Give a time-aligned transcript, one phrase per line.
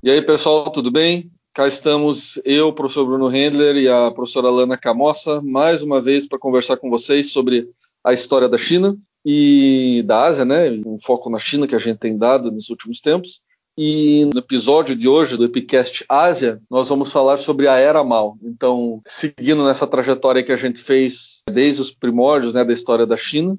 [0.00, 1.28] E aí, pessoal, tudo bem?
[1.52, 6.28] Cá estamos eu, o professor Bruno Rendler e a professora Lana Camossa, mais uma vez
[6.28, 7.68] para conversar com vocês sobre
[8.04, 10.70] a história da China e da Ásia, né?
[10.86, 13.40] Um foco na China que a gente tem dado nos últimos tempos.
[13.76, 18.38] E no episódio de hoje do Epicast Ásia, nós vamos falar sobre a Era Mao.
[18.40, 23.16] Então, seguindo nessa trajetória que a gente fez desde os primórdios né, da história da
[23.16, 23.56] China,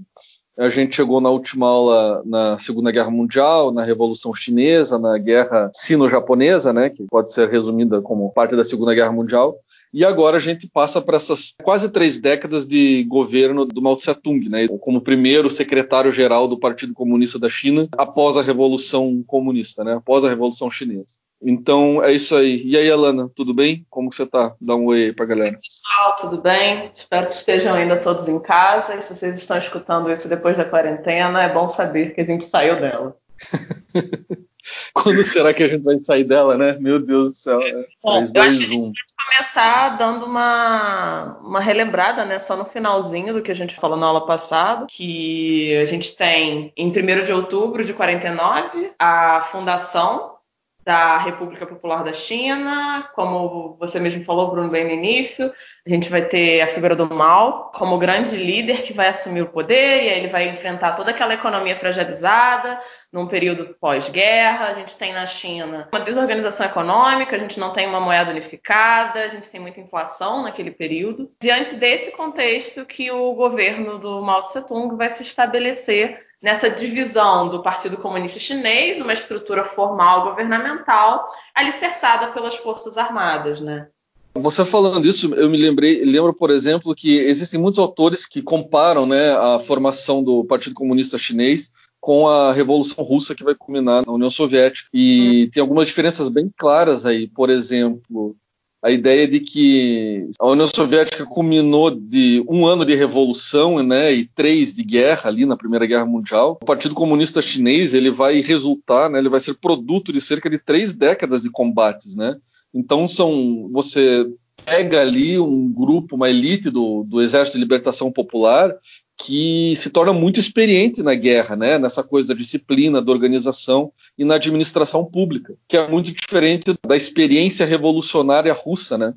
[0.59, 5.72] a gente chegou na última aula na Segunda Guerra Mundial, na Revolução Chinesa, na Guerra
[5.73, 9.55] Sino-Japonesa, né, que pode ser resumida como parte da Segunda Guerra Mundial.
[9.94, 14.50] E agora a gente passa para essas quase três décadas de governo do Mao Tse-tung,
[14.50, 20.26] né, como primeiro secretário-geral do Partido Comunista da China após a Revolução Comunista, né, após
[20.26, 21.16] a Revolução Chinesa.
[21.42, 22.62] Então é isso aí.
[22.66, 23.86] E aí, Alana, tudo bem?
[23.90, 24.54] Como que você tá?
[24.60, 25.52] Dá um oi aí pra galera.
[25.52, 26.90] Oi, pessoal, tudo bem?
[26.94, 28.96] Espero que estejam ainda todos em casa.
[28.96, 32.44] E se vocês estão escutando isso depois da quarentena, é bom saber que a gente
[32.46, 33.16] saiu dela.
[34.94, 36.78] Quando será que a gente vai sair dela, né?
[36.80, 37.62] Meu Deus do céu.
[37.62, 37.86] É.
[38.03, 38.92] Bom, 3, 2, eu acho 1.
[38.92, 42.38] que a começar dando uma, uma relembrada, né?
[42.38, 46.74] Só no finalzinho do que a gente falou na aula passada, que a gente tem
[46.76, 50.39] em 1 de outubro de 49 a fundação
[50.83, 55.53] da República Popular da China, como você mesmo falou, Bruno, bem no início,
[55.85, 59.50] a gente vai ter a figura do Mao como grande líder que vai assumir o
[59.50, 62.80] poder e aí ele vai enfrentar toda aquela economia fragilizada
[63.11, 64.67] num período pós-guerra.
[64.67, 69.19] A gente tem na China uma desorganização econômica, a gente não tem uma moeda unificada,
[69.22, 71.31] a gente tem muita inflação naquele período.
[71.41, 77.50] Diante desse contexto que o governo do Mao Tse Tung vai se estabelecer nessa divisão
[77.50, 83.88] do Partido Comunista Chinês, uma estrutura formal governamental alicerçada pelas Forças Armadas, né?
[84.36, 89.06] Você falando isso, eu me lembrei, lembro, por exemplo, que existem muitos autores que comparam
[89.06, 94.13] né, a formação do Partido Comunista Chinês com a Revolução Russa que vai culminar na
[94.13, 94.88] União Soviética.
[94.94, 95.50] E hum.
[95.52, 97.28] tem algumas diferenças bem claras aí.
[97.28, 98.36] Por exemplo,
[98.81, 104.25] a ideia de que a União Soviética culminou de um ano de revolução né, e
[104.25, 106.57] três de guerra ali na Primeira Guerra Mundial.
[106.62, 110.57] O Partido Comunista Chinês ele vai resultar, né, ele vai ser produto de cerca de
[110.57, 112.16] três décadas de combates.
[112.16, 112.38] Né?
[112.73, 114.25] Então são você
[114.66, 118.73] pega ali um grupo, uma elite do, do Exército de Libertação Popular
[119.19, 121.78] que se torna muito experiente na guerra, né?
[121.78, 126.96] nessa coisa da disciplina, da organização e na administração pública, que é muito diferente da
[126.96, 129.13] experiência revolucionária russa, né?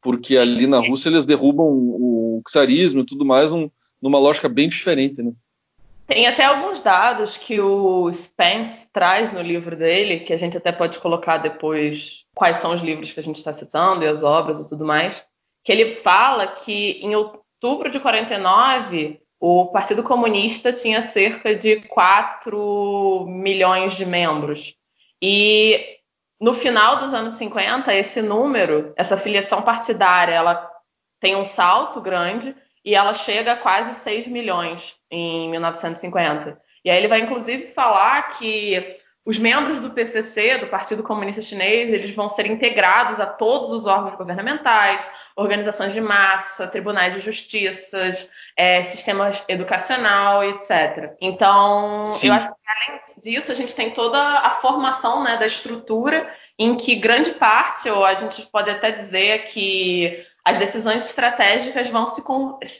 [0.00, 3.68] porque ali na Rússia eles derrubam o czarismo e tudo mais um,
[4.00, 5.20] numa lógica bem diferente.
[5.20, 5.32] Né?
[6.06, 10.70] Tem até alguns dados que o Spence traz no livro dele, que a gente até
[10.70, 14.60] pode colocar depois quais são os livros que a gente está citando e as obras
[14.60, 15.22] e tudo mais,
[15.62, 23.24] que ele fala que em outubro de 49 o Partido Comunista tinha cerca de 4
[23.26, 24.74] milhões de membros.
[25.22, 25.96] E
[26.38, 30.70] no final dos anos 50, esse número, essa filiação partidária, ela
[31.18, 36.60] tem um salto grande e ela chega a quase 6 milhões em 1950.
[36.84, 41.92] E aí ele vai inclusive falar que os membros do PCC, do Partido Comunista Chinês,
[41.92, 48.12] eles vão ser integrados a todos os órgãos governamentais, organizações de massa, tribunais de justiça,
[48.56, 51.14] é, sistemas educacional, etc.
[51.20, 52.28] Então, Sim.
[52.28, 56.74] eu acho que além disso, a gente tem toda a formação né, da estrutura em
[56.74, 62.22] que grande parte, ou a gente pode até dizer que as decisões estratégicas vão se,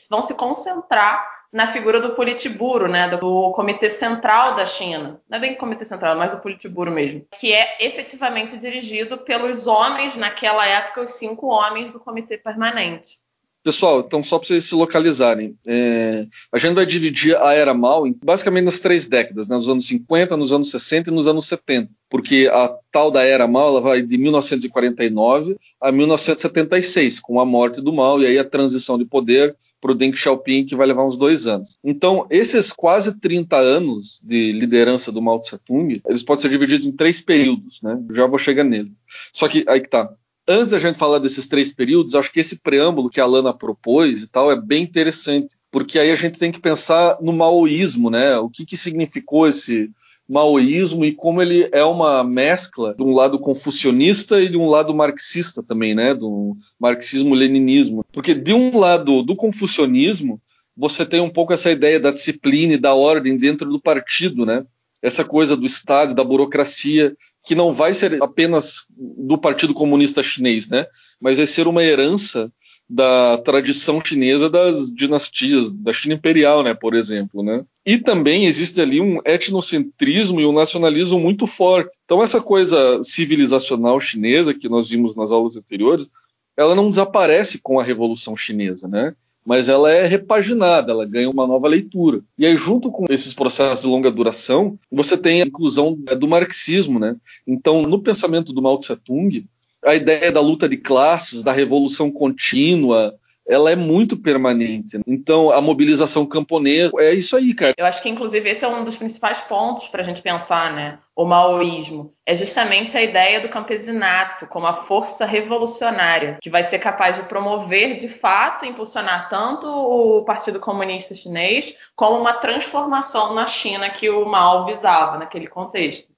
[0.09, 5.21] vão se concentrar na figura do Politburo, né, do Comitê Central da China.
[5.29, 7.27] Não é bem Comitê Central, mas o Politburo mesmo.
[7.37, 13.19] Que é efetivamente dirigido pelos homens, naquela época, os cinco homens do Comitê Permanente.
[13.63, 18.07] Pessoal, então só para vocês se localizarem, é, a gente vai dividir a Era Mal
[18.07, 21.47] em, basicamente nas três décadas, né, nos anos 50, nos anos 60 e nos anos
[21.47, 27.45] 70, porque a tal da Era Mal ela vai de 1949 a 1976, com a
[27.45, 30.87] morte do Mao e aí a transição de poder para o Deng Xiaoping, que vai
[30.87, 31.79] levar uns dois anos.
[31.85, 36.93] Então, esses quase 30 anos de liderança do Mao Tse-tung, eles podem ser divididos em
[36.93, 37.99] três períodos, né?
[38.13, 38.93] Já vou chegar nele.
[39.33, 40.11] Só que aí que tá
[40.51, 44.23] antes da gente falar desses três períodos, acho que esse preâmbulo que a Lana propôs
[44.23, 48.37] e tal é bem interessante, porque aí a gente tem que pensar no maoísmo, né?
[48.37, 49.89] O que, que significou esse
[50.29, 54.95] maoísmo e como ele é uma mescla de um lado confucionista e de um lado
[54.95, 56.15] marxista também, né?
[56.15, 58.05] Do marxismo-leninismo.
[58.13, 60.41] Porque de um lado do confucionismo,
[60.77, 64.65] você tem um pouco essa ideia da disciplina e da ordem dentro do partido, né?
[65.03, 67.17] Essa coisa do Estado, da burocracia,
[67.51, 70.87] que não vai ser apenas do Partido Comunista Chinês, né?
[71.21, 72.49] Mas vai ser uma herança
[72.89, 77.65] da tradição chinesa das dinastias, da China imperial, né, por exemplo, né?
[77.85, 81.91] E também existe ali um etnocentrismo e um nacionalismo muito forte.
[82.05, 86.09] Então essa coisa civilizacional chinesa que nós vimos nas aulas anteriores,
[86.57, 89.13] ela não desaparece com a Revolução Chinesa, né?
[89.45, 92.21] Mas ela é repaginada, ela ganha uma nova leitura.
[92.39, 96.99] E aí, junto com esses processos de longa duração, você tem a inclusão do marxismo,
[96.99, 97.17] né?
[97.47, 99.47] Então, no pensamento do Mao Tse Tung,
[99.85, 103.15] a ideia da luta de classes, da revolução contínua,
[103.51, 105.01] ela é muito permanente.
[105.05, 107.75] Então, a mobilização camponesa é isso aí, cara.
[107.77, 111.01] Eu acho que, inclusive, esse é um dos principais pontos para a gente pensar, né?
[111.17, 112.15] O maoísmo.
[112.25, 117.25] É justamente a ideia do campesinato como a força revolucionária que vai ser capaz de
[117.25, 124.09] promover, de fato, impulsionar tanto o Partido Comunista Chinês como uma transformação na China que
[124.09, 126.10] o Mao visava naquele contexto.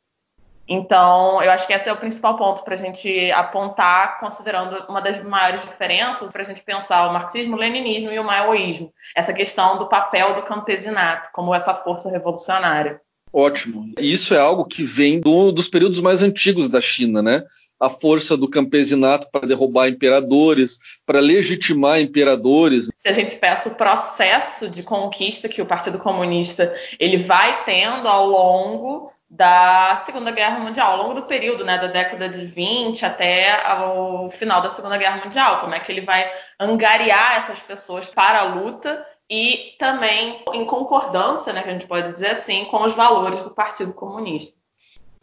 [0.72, 5.02] Então, eu acho que esse é o principal ponto para a gente apontar, considerando uma
[5.02, 8.90] das maiores diferenças para a gente pensar o marxismo, o leninismo e o maoísmo.
[9.14, 13.00] Essa questão do papel do campesinato como essa força revolucionária.
[13.30, 13.92] Ótimo.
[13.98, 17.42] E isso é algo que vem do, dos períodos mais antigos da China, né?
[17.78, 22.88] A força do campesinato para derrubar imperadores, para legitimar imperadores.
[22.96, 28.08] Se a gente pensa o processo de conquista que o Partido Comunista ele vai tendo
[28.08, 33.06] ao longo da Segunda Guerra Mundial, ao longo do período, né, da década de 20
[33.06, 36.30] até o final da Segunda Guerra Mundial, como é que ele vai
[36.60, 42.12] angariar essas pessoas para a luta e também em concordância, né, que a gente pode
[42.12, 44.54] dizer assim, com os valores do Partido Comunista.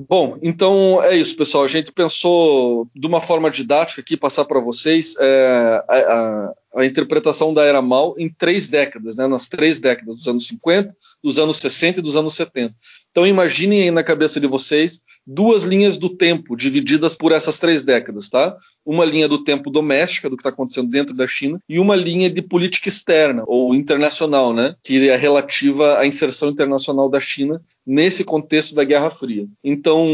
[0.08, 1.66] Bom, então é isso, pessoal.
[1.66, 6.86] A gente pensou de uma forma didática aqui passar para vocês é, a, a, a,
[6.86, 11.40] interpretação da era mal em três décadas, né, nas três décadas dos anos 50, dos
[11.40, 12.74] anos 60 e dos anos 70.
[13.12, 17.84] Então imaginem aí na cabeça de vocês duas linhas do tempo divididas por essas três
[17.84, 18.56] décadas, tá?
[18.86, 22.30] Uma linha do tempo doméstica, do que está acontecendo dentro da China, e uma linha
[22.30, 24.76] de política externa ou internacional, né?
[24.84, 29.48] Que é relativa à inserção internacional da China nesse contexto da Guerra Fria.
[29.64, 30.06] Então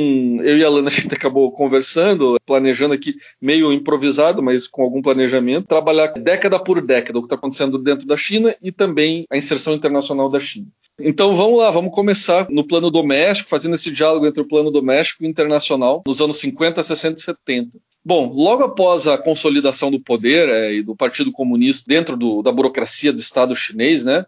[0.43, 5.01] eu e a Lana a gente acabou conversando, planejando aqui meio improvisado, mas com algum
[5.01, 9.37] planejamento, trabalhar década por década o que está acontecendo dentro da China e também a
[9.37, 10.67] inserção internacional da China.
[10.99, 15.23] Então vamos lá, vamos começar no plano doméstico, fazendo esse diálogo entre o plano doméstico
[15.23, 17.79] e internacional nos anos 50, 60 e 70.
[18.03, 22.51] Bom, logo após a consolidação do poder é, e do Partido Comunista dentro do, da
[22.51, 24.25] burocracia do Estado chinês, né,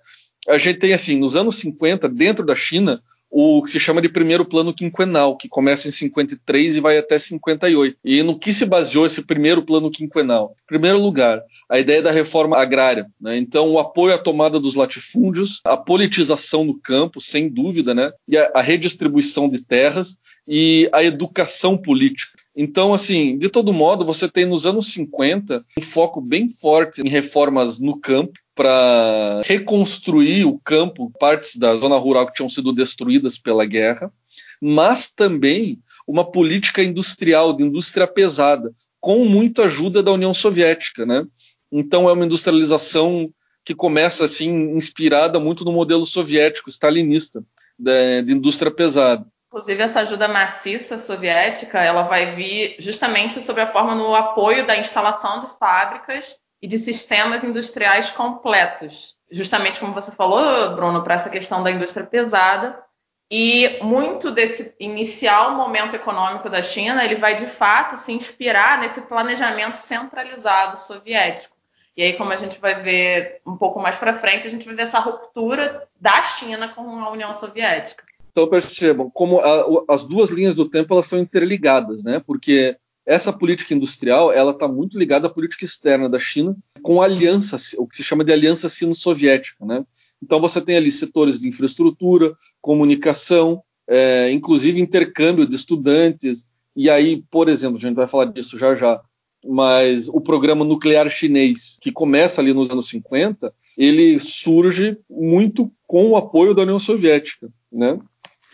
[0.47, 4.09] a gente tem assim, nos anos 50, dentro da China, o que se chama de
[4.09, 7.97] primeiro plano quinquenal, que começa em 53 e vai até 58.
[8.03, 10.55] E no que se baseou esse primeiro plano quinquenal?
[10.63, 13.07] Em primeiro lugar, a ideia da reforma agrária.
[13.19, 13.37] Né?
[13.37, 18.11] Então, o apoio à tomada dos latifúndios, a politização do campo, sem dúvida, né?
[18.27, 20.17] e a, a redistribuição de terras
[20.47, 22.31] e a educação política.
[22.55, 27.09] Então, assim, de todo modo, você tem nos anos 50 um foco bem forte em
[27.09, 33.37] reformas no campo, para reconstruir o campo, partes da zona rural que tinham sido destruídas
[33.37, 34.11] pela guerra,
[34.59, 35.77] mas também
[36.07, 41.23] uma política industrial, de indústria pesada, com muita ajuda da União Soviética, né?
[41.71, 43.29] Então é uma industrialização
[43.63, 47.43] que começa assim inspirada muito no modelo soviético stalinista
[47.77, 49.25] de, de indústria pesada.
[49.47, 54.77] Inclusive essa ajuda maciça soviética, ela vai vir justamente sobre a forma no apoio da
[54.77, 59.15] instalação de fábricas e de sistemas industriais completos.
[59.31, 62.81] Justamente como você falou, Bruno, para essa questão da indústria pesada.
[63.29, 69.01] E muito desse inicial momento econômico da China, ele vai de fato se inspirar nesse
[69.01, 71.56] planejamento centralizado soviético.
[71.97, 74.75] E aí, como a gente vai ver um pouco mais para frente, a gente vai
[74.75, 78.03] ver essa ruptura da China com a União Soviética.
[78.31, 82.21] Então percebam como a, as duas linhas do tempo elas são interligadas, né?
[82.23, 87.05] Porque essa política industrial ela está muito ligada à política externa da China com a
[87.05, 89.65] aliança, o que se chama de aliança sino-soviética.
[89.65, 89.83] Né?
[90.21, 96.45] Então você tem ali setores de infraestrutura, comunicação, é, inclusive intercâmbio de estudantes.
[96.75, 99.01] E aí, por exemplo, a gente vai falar disso já já,
[99.47, 106.09] mas o programa nuclear chinês, que começa ali nos anos 50, ele surge muito com
[106.09, 107.49] o apoio da União Soviética.
[107.71, 107.99] Né?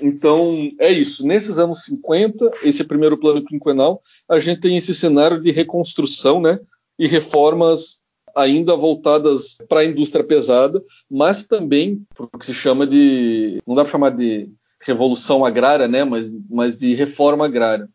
[0.02, 1.26] Então, é isso.
[1.26, 6.60] Nesses anos 50, esse primeiro plano quinquenal, a gente tem esse cenário de reconstrução né,
[6.98, 8.00] e reformas
[8.36, 13.60] ainda voltadas para a indústria pesada, mas também para o que se chama de.
[13.66, 14.50] não dá para chamar de
[14.82, 17.88] revolução agrária, né, mas, mas de reforma agrária.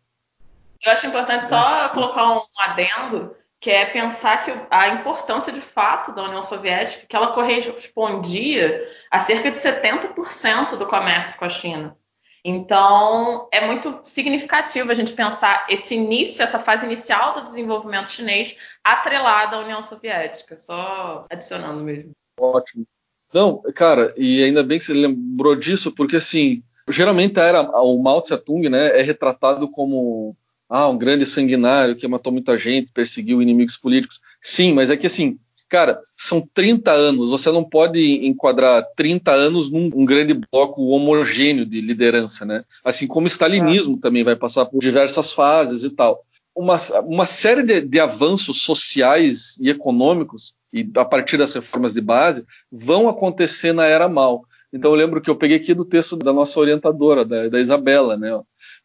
[0.85, 6.13] Eu acho importante só colocar um adendo, que é pensar que a importância de fato
[6.13, 11.97] da União Soviética, que ela correspondia a cerca de 70% do comércio com a China.
[12.45, 18.57] Então, é muito significativo a gente pensar esse início, essa fase inicial do desenvolvimento chinês
[18.83, 22.13] atrelada à União Soviética, só adicionando mesmo.
[22.39, 22.87] Ótimo.
[23.35, 28.23] Não, cara, e ainda bem que você lembrou disso, porque assim, geralmente era o Mao
[28.23, 30.35] Tse Tung, né, é retratado como
[30.69, 34.21] ah, um grande sanguinário que matou muita gente, perseguiu inimigos políticos.
[34.41, 39.71] Sim, mas é que assim, cara, são 30 anos, você não pode enquadrar 30 anos
[39.71, 42.65] num um grande bloco homogêneo de liderança, né?
[42.85, 44.01] Assim como o stalinismo é.
[44.01, 46.25] também vai passar por diversas fases e tal.
[46.55, 52.01] Uma, uma série de, de avanços sociais e econômicos, e a partir das reformas de
[52.01, 54.45] base, vão acontecer na era Mao.
[54.73, 58.17] Então eu lembro que eu peguei aqui do texto da nossa orientadora, da, da Isabela,
[58.17, 58.39] né?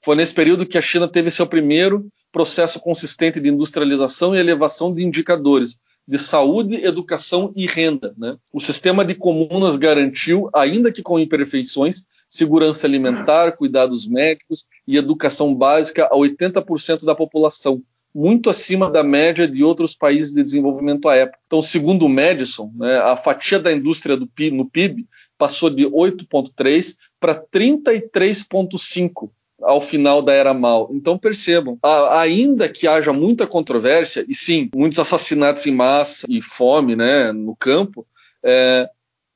[0.04, 4.94] Foi nesse período que a China teve seu primeiro processo consistente de industrialização e elevação
[4.94, 8.14] de indicadores de saúde, educação e renda.
[8.18, 8.36] Né?
[8.52, 15.56] O sistema de comunas garantiu, ainda que com imperfeições, segurança alimentar, cuidados médicos e educação
[15.56, 17.82] básica a 80% da população,
[18.14, 21.40] muito acima da média de outros países de desenvolvimento à época.
[21.48, 25.08] Então, segundo o Madison, né, a fatia da indústria PIB, no PIB
[25.38, 29.30] passou de 8,3 para 33,5
[29.64, 30.90] ao final da era Mao.
[30.94, 31.78] Então percebam,
[32.12, 37.56] ainda que haja muita controvérsia, e sim, muitos assassinatos em massa e fome né, no
[37.56, 38.06] campo,
[38.44, 38.88] é,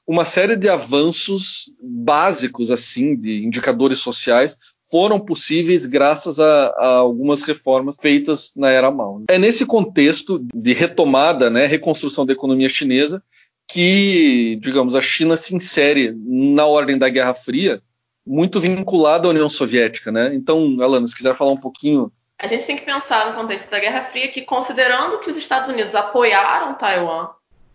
[0.07, 4.57] uma série de avanços básicos assim de indicadores sociais
[4.89, 9.23] foram possíveis graças a, a, algumas reformas feitas na era Mao.
[9.29, 13.21] É nesse contexto de retomada, né, reconstrução da economia chinesa,
[13.67, 17.81] que, digamos, a China se insere na ordem da Guerra Fria
[18.27, 20.33] muito vinculado à União Soviética, né?
[20.33, 22.11] Então, Alana, se quiser falar um pouquinho.
[22.37, 25.69] A gente tem que pensar no contexto da Guerra Fria que, considerando que os Estados
[25.69, 27.29] Unidos apoiaram Taiwan,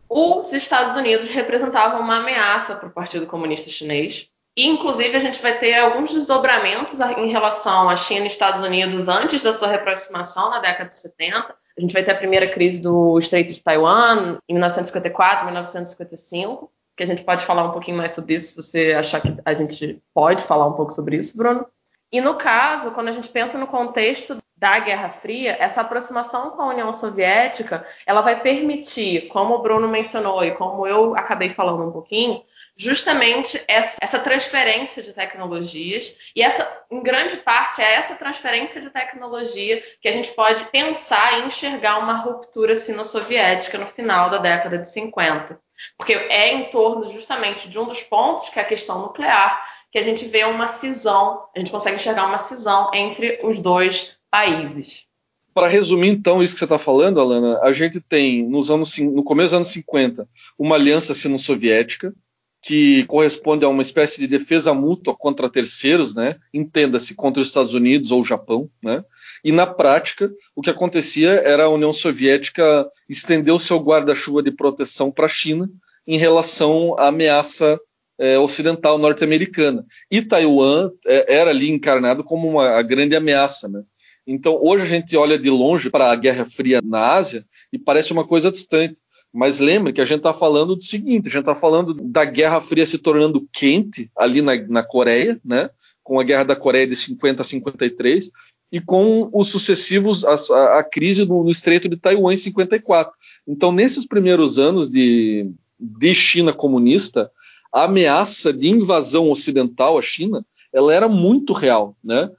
[0.08, 4.28] os Estados Unidos representavam uma ameaça para o Partido Comunista Chinês.
[4.54, 9.08] E, inclusive, a gente vai ter alguns desdobramentos em relação à China e Estados Unidos
[9.08, 11.54] antes da sua reaproximação na década de 70.
[11.76, 17.02] A gente vai ter a primeira crise do Estreito de Taiwan em 1954, 1955 que
[17.02, 20.02] a gente pode falar um pouquinho mais sobre isso, se você achar que a gente
[20.14, 21.66] pode falar um pouco sobre isso, Bruno.
[22.10, 26.62] E no caso, quando a gente pensa no contexto da Guerra Fria, essa aproximação com
[26.62, 31.88] a União Soviética, ela vai permitir, como o Bruno mencionou e como eu acabei falando
[31.88, 32.44] um pouquinho,
[32.76, 39.82] justamente essa, transferência de tecnologias e essa, em grande parte, é essa transferência de tecnologia
[40.00, 44.88] que a gente pode pensar e enxergar uma ruptura sino-soviética no final da década de
[44.88, 45.58] 50.
[45.96, 49.98] Porque é em torno justamente de um dos pontos, que é a questão nuclear, que
[49.98, 55.06] a gente vê uma cisão, a gente consegue enxergar uma cisão entre os dois países.
[55.54, 59.22] Para resumir, então, isso que você está falando, Alana, a gente tem, nos anos, no
[59.22, 60.26] começo dos anos 50,
[60.58, 62.14] uma aliança sino-soviética,
[62.62, 66.36] que corresponde a uma espécie de defesa mútua contra terceiros, né?
[66.54, 69.04] Entenda-se contra os Estados Unidos ou o Japão, né?
[69.44, 74.52] E na prática, o que acontecia era a União Soviética estender o seu guarda-chuva de
[74.52, 75.68] proteção para a China
[76.06, 77.80] em relação à ameaça
[78.18, 79.84] é, ocidental norte-americana.
[80.10, 83.82] E Taiwan é, era ali encarnado como uma grande ameaça, né?
[84.24, 88.12] Então, hoje a gente olha de longe para a Guerra Fria na Ásia e parece
[88.12, 89.00] uma coisa distante.
[89.32, 92.60] Mas lembre que a gente está falando do seguinte: a gente está falando da Guerra
[92.60, 95.70] Fria se tornando quente ali na, na Coreia, né?
[96.02, 98.30] com a Guerra da Coreia de 50 a 53,
[98.72, 103.12] e com os sucessivos, a, a crise no, no, Estreito de Taiwan em 54.
[103.46, 107.30] Então, nesses primeiros anos de, de China comunista,
[107.70, 112.30] a ameaça de invasão ocidental à China, ela era muito real, né?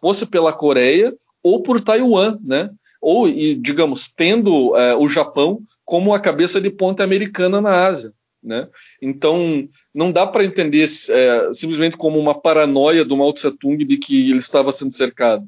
[0.00, 1.12] Fosse pela Coreia
[1.42, 2.70] ou por Taiwan, né?
[3.04, 8.14] ou, e, digamos, tendo é, o Japão como a cabeça de ponte americana na Ásia.
[8.42, 8.66] Né?
[9.00, 13.98] Então, não dá para entender é, simplesmente como uma paranoia do Mao Tse Tung de
[13.98, 15.46] que ele estava sendo cercado.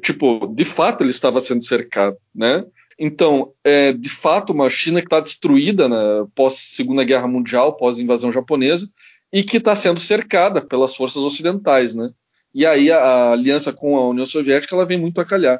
[0.00, 2.16] Tipo, de fato ele estava sendo cercado.
[2.34, 2.64] Né?
[2.98, 7.98] Então, é de fato uma China que está destruída na pós Segunda Guerra Mundial, pós
[7.98, 8.88] invasão japonesa,
[9.32, 12.10] e que está sendo cercada pelas forças ocidentais, né?
[12.54, 15.58] E aí a, a, aliança com a União Soviética ela vem muito a calhar.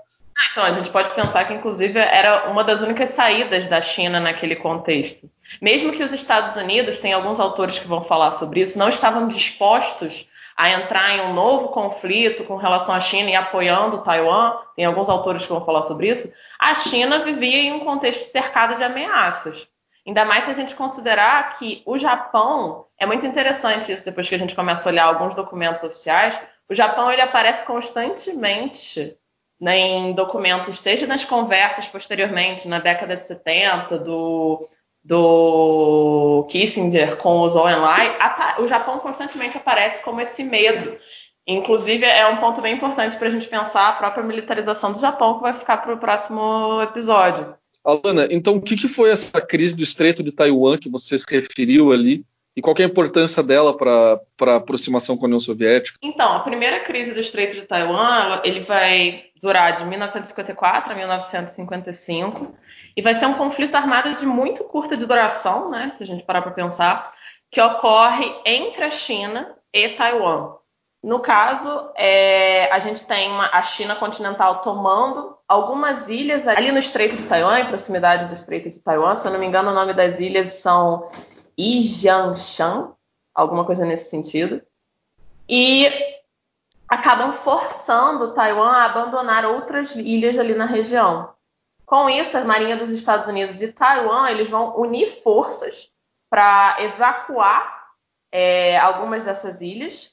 [0.51, 4.57] Então, a gente pode pensar que, inclusive, era uma das únicas saídas da China naquele
[4.57, 5.31] contexto.
[5.61, 9.29] Mesmo que os Estados Unidos, tem alguns autores que vão falar sobre isso, não estavam
[9.29, 14.85] dispostos a entrar em um novo conflito com relação à China e apoiando Taiwan, tem
[14.85, 18.85] alguns autores que vão falar sobre isso, a China vivia em um contexto cercado de
[18.85, 19.67] ameaças.
[20.07, 24.35] Ainda mais se a gente considerar que o Japão, é muito interessante isso depois que
[24.35, 29.17] a gente começa a olhar alguns documentos oficiais, o Japão ele aparece constantemente
[29.61, 34.61] né, em documentos, seja nas conversas posteriormente, na década de 70, do,
[35.05, 38.17] do Kissinger com o Zhou Enlai,
[38.59, 40.97] o Japão constantemente aparece como esse medo
[41.47, 45.35] Inclusive, é um ponto bem importante para a gente pensar a própria militarização do Japão,
[45.35, 47.55] que vai ficar para o próximo episódio.
[47.85, 51.25] Alana, então o que, que foi essa crise do Estreito de Taiwan que você se
[51.29, 52.25] referiu ali?
[52.57, 54.21] E qual é a importância dela para
[54.53, 55.99] a aproximação com a União Soviética?
[56.03, 62.55] Então, a primeira crise do Estreito de Taiwan, ele vai durar de 1954 a 1955
[62.97, 66.43] e vai ser um conflito armado de muito curta duração, né, se a gente parar
[66.43, 67.13] para pensar,
[67.51, 70.55] que ocorre entre a China e Taiwan.
[71.03, 76.79] No caso, é, a gente tem uma, a China continental tomando algumas ilhas ali no
[76.79, 79.17] Estreito de Taiwan, em proximidade do Estreito de Taiwan.
[79.17, 81.09] Se eu não me engano, o nome das ilhas são
[81.57, 82.93] Ijianshan,
[83.35, 84.63] alguma coisa nesse sentido.
[85.49, 85.91] E
[86.89, 91.35] acabam forçando Taiwan a abandonar outras ilhas ali na região.
[91.87, 95.91] Com isso, a Marinha dos Estados Unidos e Taiwan eles vão unir forças
[96.31, 97.91] para evacuar
[98.31, 100.11] é, algumas dessas ilhas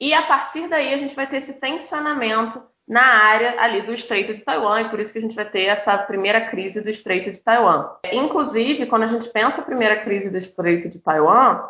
[0.00, 4.34] e a partir daí a gente vai ter esse tensionamento na área ali do Estreito
[4.34, 7.30] de Taiwan, e por isso que a gente vai ter essa primeira crise do Estreito
[7.30, 7.88] de Taiwan.
[8.10, 11.68] Inclusive, quando a gente pensa a primeira crise do Estreito de Taiwan,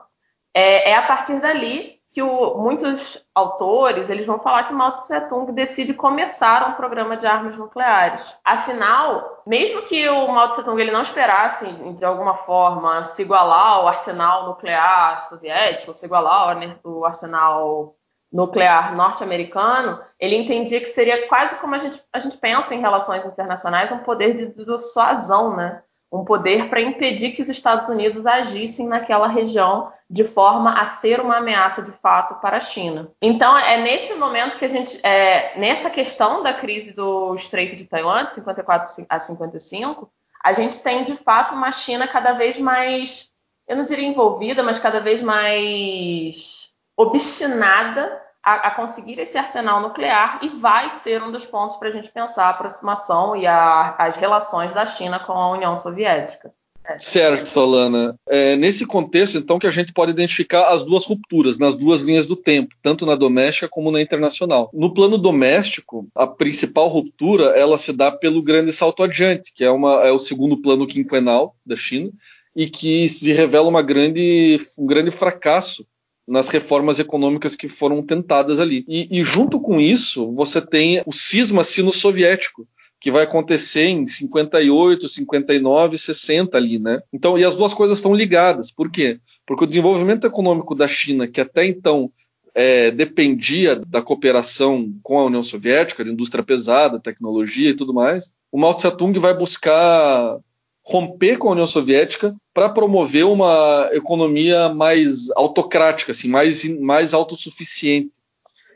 [0.54, 5.20] é, é a partir dali que o, muitos autores eles vão falar que Mao Tse
[5.28, 8.34] Tung decide começar um programa de armas nucleares.
[8.42, 13.74] Afinal, mesmo que o Mao Tse Tung ele não esperasse de alguma forma se igualar
[13.74, 17.94] ao arsenal nuclear soviético, se igualar ao arsenal
[18.32, 23.26] nuclear norte-americano, ele entendia que seria quase como a gente, a gente pensa em relações
[23.26, 25.82] internacionais, um poder de dissuasão, né?
[26.12, 31.20] um poder para impedir que os Estados Unidos agissem naquela região de forma a ser
[31.20, 33.10] uma ameaça de fato para a China.
[33.22, 37.84] Então é nesse momento que a gente, é, nessa questão da crise do Estreito de
[37.84, 40.10] Taiwan, de 54 a 55,
[40.42, 43.28] a gente tem de fato uma China cada vez mais,
[43.68, 46.59] eu não diria envolvida, mas cada vez mais
[47.00, 51.92] obstinada a, a, conseguir esse arsenal nuclear e vai ser um dos pontos para a
[51.92, 56.52] gente pensar a aproximação e a, as relações da China com a União Soviética.
[56.84, 56.98] É.
[56.98, 58.16] Certo, Alana.
[58.26, 62.26] É nesse contexto, então, que a gente pode identificar as duas rupturas, nas duas linhas
[62.26, 64.70] do tempo, tanto na doméstica como na internacional.
[64.72, 69.70] No plano doméstico, a principal ruptura ela se dá pelo grande salto adiante, que é,
[69.70, 72.10] uma, é o segundo plano quinquenal da China,
[72.56, 75.86] e que se revela uma grande, um grande fracasso
[76.30, 78.84] nas reformas econômicas que foram tentadas ali.
[78.86, 82.68] E, e junto com isso, você tem o cisma sino-soviético,
[83.00, 87.02] que vai acontecer em 58, 59, 60 ali, né?
[87.12, 88.70] Então, e as duas coisas estão ligadas.
[88.70, 89.18] Por quê?
[89.44, 92.12] Porque o desenvolvimento econômico da China, que até então
[92.54, 98.30] é, dependia da cooperação com a União Soviética, de indústria pesada, tecnologia e tudo mais,
[98.52, 100.38] o Mao Tse Tung vai buscar
[100.82, 108.12] romper com a União Soviética para promover uma economia mais autocrática, assim, mais, mais autossuficiente.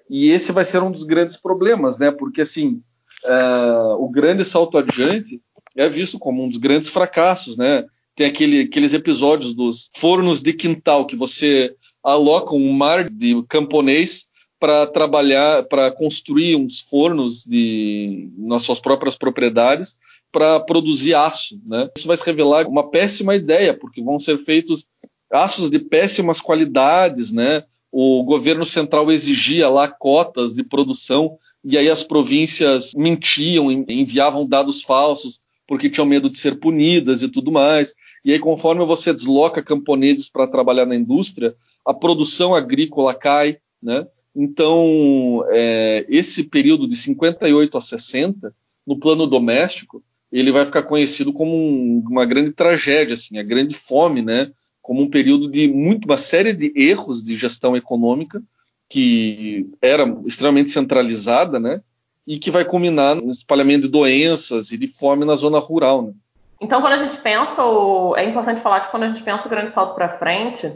[0.08, 2.10] E esse vai ser um dos grandes problemas, né?
[2.10, 2.82] Porque assim,
[3.24, 5.40] uh, o grande salto adiante
[5.76, 7.84] é visto como um dos grandes fracassos, né?
[8.14, 14.26] Tem aquele, aqueles episódios dos fornos de quintal que você aloca um mar de camponês
[14.60, 19.96] para trabalhar, para construir uns fornos de, nas suas próprias propriedades
[20.34, 21.60] para produzir aço.
[21.64, 21.88] Né?
[21.96, 24.84] Isso vai se revelar uma péssima ideia, porque vão ser feitos
[25.30, 27.30] aços de péssimas qualidades.
[27.30, 27.62] Né?
[27.92, 34.82] O governo central exigia lá cotas de produção e aí as províncias mentiam, enviavam dados
[34.82, 37.94] falsos porque tinham medo de ser punidas e tudo mais.
[38.24, 41.54] E aí, conforme você desloca camponeses para trabalhar na indústria,
[41.86, 44.06] a produção agrícola cai, né?
[44.36, 48.54] Então, é, esse período de 58 a 60,
[48.86, 53.76] no plano doméstico, ele vai ficar conhecido como um, uma grande tragédia, assim, a grande
[53.76, 54.50] fome, né?
[54.82, 58.42] Como um período de muito, uma série de erros de gestão econômica
[58.88, 61.80] que era extremamente centralizada, né?
[62.26, 66.12] E que vai culminar no espalhamento de doenças e de fome na zona rural, né?
[66.60, 67.62] Então, quando a gente pensa,
[68.16, 70.72] é importante falar que quando a gente pensa o grande salto para frente,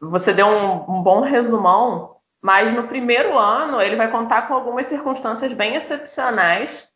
[0.00, 4.86] você deu um, um bom resumão, mas no primeiro ano ele vai contar com algumas
[4.86, 6.88] circunstâncias bem excepcionais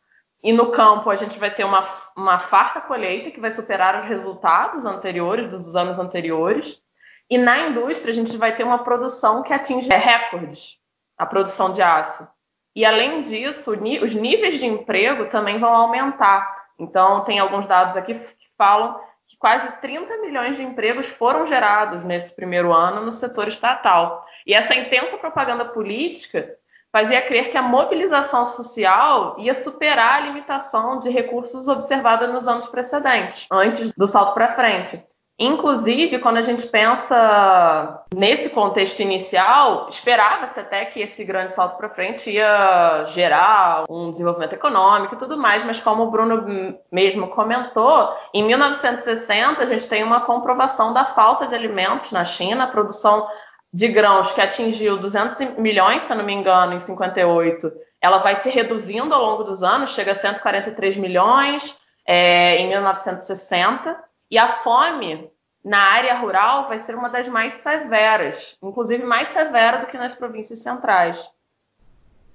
[0.43, 4.05] e no campo a gente vai ter uma, uma farta colheita que vai superar os
[4.05, 6.81] resultados anteriores, dos anos anteriores.
[7.29, 10.77] E na indústria a gente vai ter uma produção que atinge recordes,
[11.17, 12.27] a produção de aço.
[12.75, 16.61] E além disso, os níveis de emprego também vão aumentar.
[16.79, 22.03] Então, tem alguns dados aqui que falam que quase 30 milhões de empregos foram gerados
[22.03, 24.25] nesse primeiro ano no setor estatal.
[24.45, 26.57] E essa intensa propaganda política
[26.91, 32.67] fazia crer que a mobilização social ia superar a limitação de recursos observada nos anos
[32.67, 35.01] precedentes, antes do salto para frente.
[35.43, 41.89] Inclusive, quando a gente pensa nesse contexto inicial, esperava-se até que esse grande salto para
[41.89, 48.13] frente ia gerar um desenvolvimento econômico e tudo mais, mas como o Bruno mesmo comentou,
[48.31, 53.27] em 1960 a gente tem uma comprovação da falta de alimentos na China, a produção
[53.73, 58.49] de grãos que atingiu 200 milhões, se não me engano, em 58, ela vai se
[58.49, 63.97] reduzindo ao longo dos anos, chega a 143 milhões é, em 1960.
[64.29, 65.29] E a fome
[65.63, 70.13] na área rural vai ser uma das mais severas, inclusive mais severa do que nas
[70.13, 71.29] províncias centrais.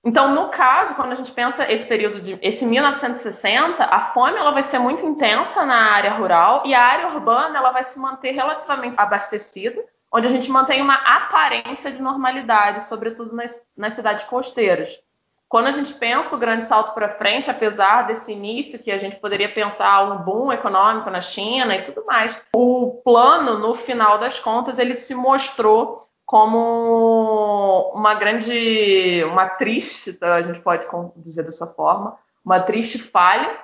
[0.05, 4.53] Então, no caso, quando a gente pensa esse período de esse 1960, a fome ela
[4.53, 8.31] vai ser muito intensa na área rural e a área urbana ela vai se manter
[8.31, 9.85] relativamente abastecida,
[10.17, 14.99] onde a gente mantém uma aparência de normalidade, sobretudo nas, nas cidades costeiras.
[15.47, 19.17] Quando a gente pensa o grande salto para frente, apesar desse início que a gente
[19.17, 24.41] poderia pensar um boom econômico na China e tudo mais, o plano, no final das
[24.41, 30.37] contas, ele se mostrou como uma grande, uma triste, tá?
[30.37, 33.55] a gente pode dizer dessa forma, uma triste falha.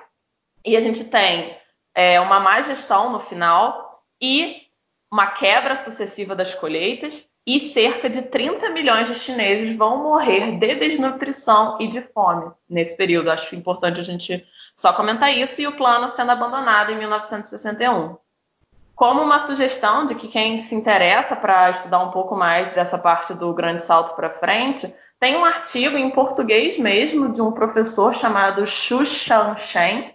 [0.63, 1.57] E a gente tem
[1.95, 4.62] é, uma má gestão no final e
[5.13, 10.73] uma quebra sucessiva das colheitas e cerca de 30 milhões de chineses vão morrer de
[10.73, 13.29] desnutrição e de fome nesse período.
[13.29, 14.43] Acho importante a gente
[14.75, 18.17] só comentar isso e o plano sendo abandonado em 1961.
[18.95, 23.35] Como uma sugestão de que quem se interessa para estudar um pouco mais dessa parte
[23.35, 28.65] do grande salto para frente, tem um artigo em português mesmo de um professor chamado
[28.65, 30.12] Xu Shen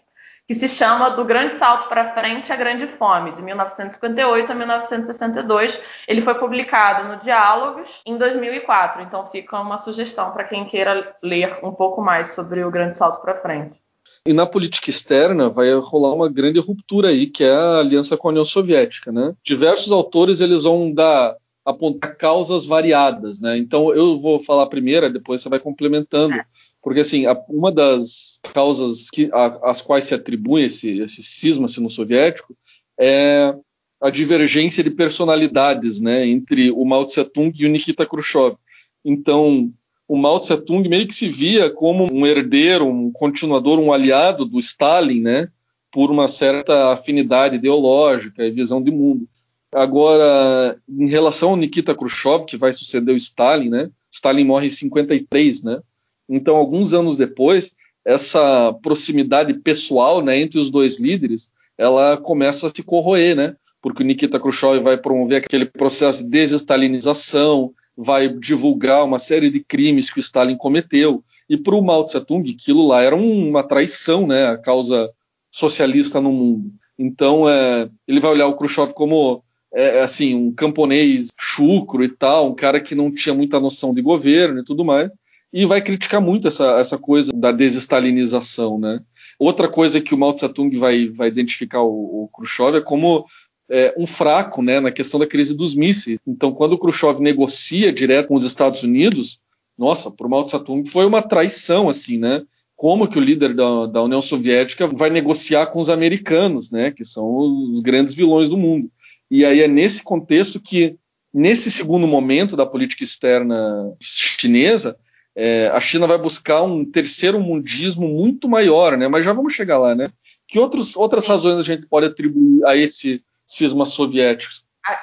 [0.48, 5.78] que se chama Do Grande Salto para Frente à Grande Fome, de 1958 a 1962.
[6.08, 11.58] Ele foi publicado no Diálogos em 2004, então fica uma sugestão para quem queira ler
[11.62, 13.76] um pouco mais sobre o Grande Salto para Frente.
[14.24, 18.28] E na política externa vai rolar uma grande ruptura aí, que é a aliança com
[18.28, 19.34] a União Soviética, né?
[19.44, 23.58] Diversos autores eles vão dar apontar causas variadas, né?
[23.58, 26.34] Então eu vou falar primeiro, depois você vai complementando.
[26.34, 26.44] É
[26.88, 32.57] porque, assim, uma das causas que, a, às quais se atribui esse, esse cisma sino-soviético
[32.98, 33.55] é
[34.01, 38.57] a divergência de personalidades né, entre o Mao Tse-tung e o Nikita Khrushchev.
[39.05, 39.70] Então,
[40.09, 44.59] o Mao Tse-tung meio que se via como um herdeiro, um continuador, um aliado do
[44.59, 45.48] Stalin, né,
[45.92, 49.29] por uma certa afinidade ideológica e visão de mundo.
[49.70, 54.70] Agora, em relação ao Nikita Khrushchev, que vai suceder o Stalin, né, Stalin morre em
[54.70, 55.83] 53, né,
[56.29, 57.73] então, alguns anos depois,
[58.05, 63.57] essa proximidade pessoal né, entre os dois líderes, ela começa a se corroer, né?
[63.81, 69.61] Porque o Nikita Khrushchev vai promover aquele processo de desestalinização, vai divulgar uma série de
[69.61, 71.23] crimes que o Stalin cometeu.
[71.49, 74.49] E para o Mao Tse-tung, aquilo lá era uma traição, né?
[74.49, 75.11] A causa
[75.51, 76.73] socialista no mundo.
[76.99, 82.51] Então, é, ele vai olhar o Khrushchev como é, assim um camponês chucro e tal,
[82.51, 85.11] um cara que não tinha muita noção de governo e tudo mais
[85.52, 89.00] e vai criticar muito essa, essa coisa da desestalinização, né?
[89.38, 93.24] Outra coisa que o Mao Tse Tung vai, vai identificar o, o Khrushchev é como
[93.70, 96.18] é, um fraco né, na questão da crise dos mísseis.
[96.26, 99.40] Então, quando o Khrushchev negocia direto com os Estados Unidos,
[99.76, 102.42] nossa, para o Mao Tse Tung foi uma traição, assim, né?
[102.74, 106.90] Como que o líder da, da, União Soviética vai negociar com os americanos, né?
[106.90, 108.90] Que são os grandes vilões do mundo.
[109.30, 110.96] E aí é nesse contexto que,
[111.32, 114.96] nesse segundo momento da política externa chinesa,
[115.40, 119.07] é, a China vai buscar um terceiro mundismo muito maior, né?
[119.07, 120.11] Mas já vamos chegar lá, né?
[120.48, 124.53] Que outros, outras razões a gente pode atribuir a esse cisma soviético?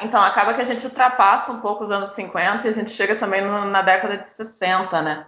[0.01, 3.15] Então, acaba que a gente ultrapassa um pouco os anos 50 e a gente chega
[3.15, 5.25] também no, na década de 60, né?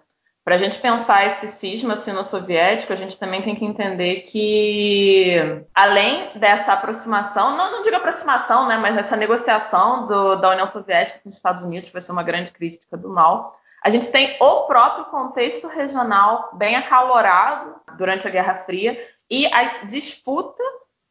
[0.48, 5.36] Para a gente pensar esse cisma sino-soviético, a gente também tem que entender que,
[5.76, 11.20] além dessa aproximação, não, não digo aproximação, né, mas essa negociação do, da União Soviética
[11.22, 14.62] com os Estados Unidos, vai ser uma grande crítica do mal, a gente tem o
[14.68, 18.98] próprio contexto regional bem acalorado durante a Guerra Fria
[19.30, 20.64] e a disputa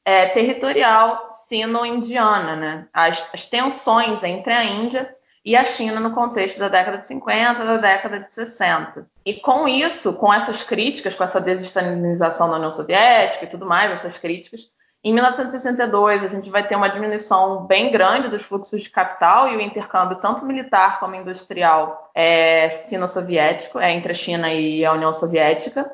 [0.03, 2.89] é, territorial sino-indiana, né?
[2.91, 5.15] As, as, tensões entre a Índia
[5.47, 9.07] e a China no contexto da década de 50, da década de 60.
[9.25, 13.93] E com isso, com essas críticas, com essa desestabilização da União Soviética e tudo mais,
[13.93, 14.69] essas críticas,
[15.05, 19.57] em 1962, a gente vai ter uma diminuição bem grande dos fluxos de capital e
[19.57, 25.13] o intercâmbio, tanto militar como industrial, é, sino-soviético, é, entre a China e a União
[25.13, 25.89] Soviética.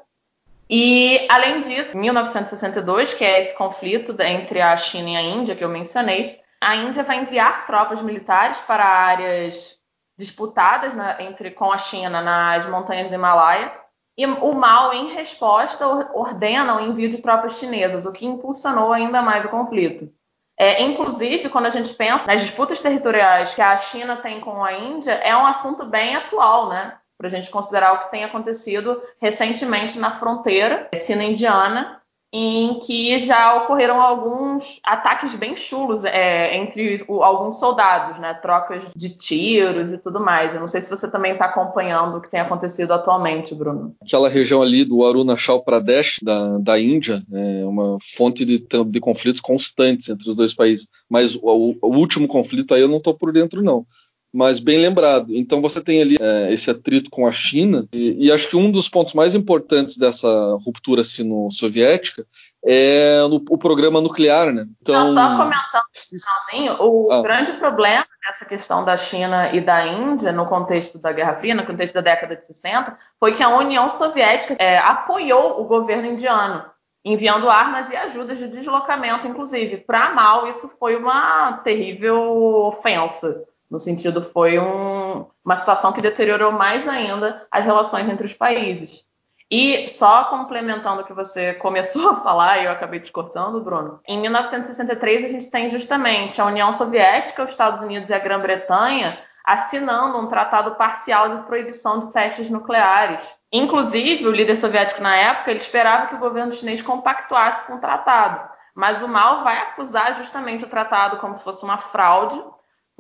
[0.71, 5.55] E, além disso, em 1962, que é esse conflito entre a China e a Índia
[5.55, 9.77] que eu mencionei, a Índia vai enviar tropas militares para áreas
[10.17, 13.73] disputadas na, entre, com a China nas montanhas do Himalaia
[14.17, 19.23] e o Mao, em resposta, ordena o envio de tropas chinesas, o que impulsionou ainda
[19.23, 20.13] mais o conflito.
[20.59, 24.75] É, inclusive, quando a gente pensa nas disputas territoriais que a China tem com a
[24.75, 26.99] Índia, é um assunto bem atual, né?
[27.17, 32.02] Para a gente considerar o que tem acontecido recentemente na fronteira sino-indiana
[32.33, 38.33] em que já ocorreram alguns ataques bem chulos é, entre o, alguns soldados, né?
[38.35, 40.55] Trocas de tiros e tudo mais.
[40.55, 43.95] Eu não sei se você também está acompanhando o que tem acontecido atualmente, Bruno.
[44.01, 49.41] Aquela região ali do Arunachal Pradesh, da, da Índia, é uma fonte de, de conflitos
[49.41, 50.89] constantes entre os dois países.
[51.11, 53.85] Mas o, o último conflito aí eu não estou por dentro, não
[54.33, 55.35] mas bem lembrado.
[55.35, 58.71] Então você tem ali é, esse atrito com a China, e, e, acho que um
[58.71, 60.29] dos pontos mais importantes dessa
[60.65, 62.27] ruptura sino-soviética
[62.65, 64.67] é no, o programa nuclear, né?
[64.81, 67.21] Então, Não, só comentando finalzinho, o ah.
[67.21, 71.67] grande problema dessa questão da China e da Índia no contexto da Guerra Fria, no
[71.67, 76.65] contexto da década de 60, foi que a União Soviética é, apoiou o governo indiano
[77.05, 79.79] enviando armas e ajudas de deslocamento, inclusive.
[79.79, 82.23] Para Mao, isso foi uma terrível
[82.67, 83.45] ofensa.
[83.73, 89.03] No sentido, foi um, uma situação que deteriorou mais ainda as relações entre os países.
[89.51, 93.99] E só complementando o que você começou a falar, e eu acabei te cortando, Bruno,
[94.07, 99.19] em 1963 a gente tem justamente a União Soviética, os Estados Unidos e a Grã-Bretanha
[99.43, 103.27] assinando um tratado parcial de proibição de testes nucleares.
[103.51, 107.81] Inclusive, o líder soviético na época ele esperava que o governo chinês compactuasse com o
[107.81, 112.39] tratado, mas o Mao vai acusar justamente o tratado como se fosse uma fraude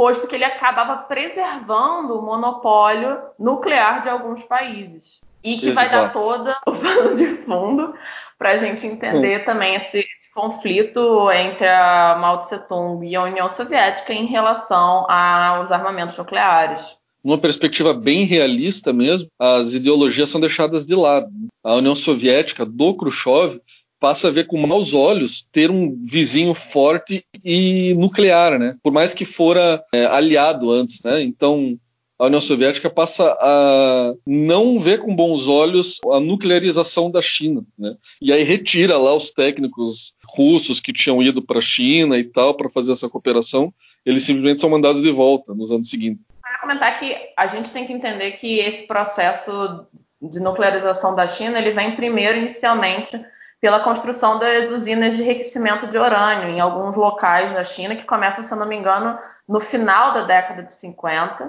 [0.02, 5.20] posto que ele acabava preservando o monopólio nuclear de alguns países.
[5.44, 5.74] E que Exato.
[5.74, 7.94] vai dar toda o pano de fundo
[8.36, 9.44] para a gente entender hum.
[9.44, 15.08] também esse, esse, conflito entre a Mao Tse Tung e a União Soviética em relação
[15.08, 16.82] aos armamentos nucleares.
[17.22, 21.28] Numa perspectiva bem realista mesmo, as ideologias são deixadas de lado.
[21.62, 23.60] A União Soviética, do Khrushchev,
[24.02, 28.74] passa a ver com maus olhos ter um vizinho forte e nuclear, né?
[28.82, 31.22] Por mais que fora é, aliado antes, né?
[31.22, 31.78] Então
[32.18, 37.94] a União Soviética passa a não ver com bons olhos a nuclearização da China, né?
[38.20, 42.54] E aí retira lá os técnicos russos que tinham ido para a China e tal
[42.54, 43.72] para fazer essa cooperação,
[44.04, 46.24] eles simplesmente são mandados de volta nos anos seguintes.
[46.40, 49.86] Para comentar que a gente tem que entender que esse processo
[50.20, 53.16] de nuclearização da China ele vem primeiro inicialmente
[53.62, 58.42] pela construção das usinas de enriquecimento de urânio em alguns locais da China, que começa,
[58.42, 59.16] se eu não me engano,
[59.48, 61.48] no final da década de 50.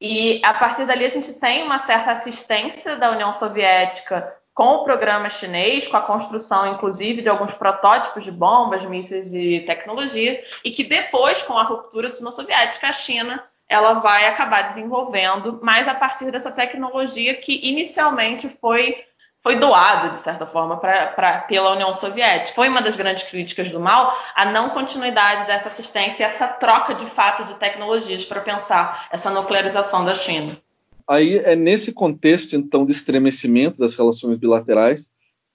[0.00, 4.84] E a partir dali a gente tem uma certa assistência da União Soviética com o
[4.84, 10.70] programa chinês, com a construção, inclusive, de alguns protótipos de bombas, mísseis e tecnologias, e
[10.70, 16.30] que depois, com a ruptura sino-soviética, a China ela vai acabar desenvolvendo, mas a partir
[16.30, 18.96] dessa tecnologia que inicialmente foi
[19.42, 22.54] foi doado, de certa forma, pra, pra, pela União Soviética.
[22.54, 26.94] Foi uma das grandes críticas do mal a não continuidade dessa assistência e essa troca
[26.94, 30.56] de fato de tecnologias para pensar essa nuclearização da China.
[31.08, 35.08] Aí é nesse contexto, então, de estremecimento das relações bilaterais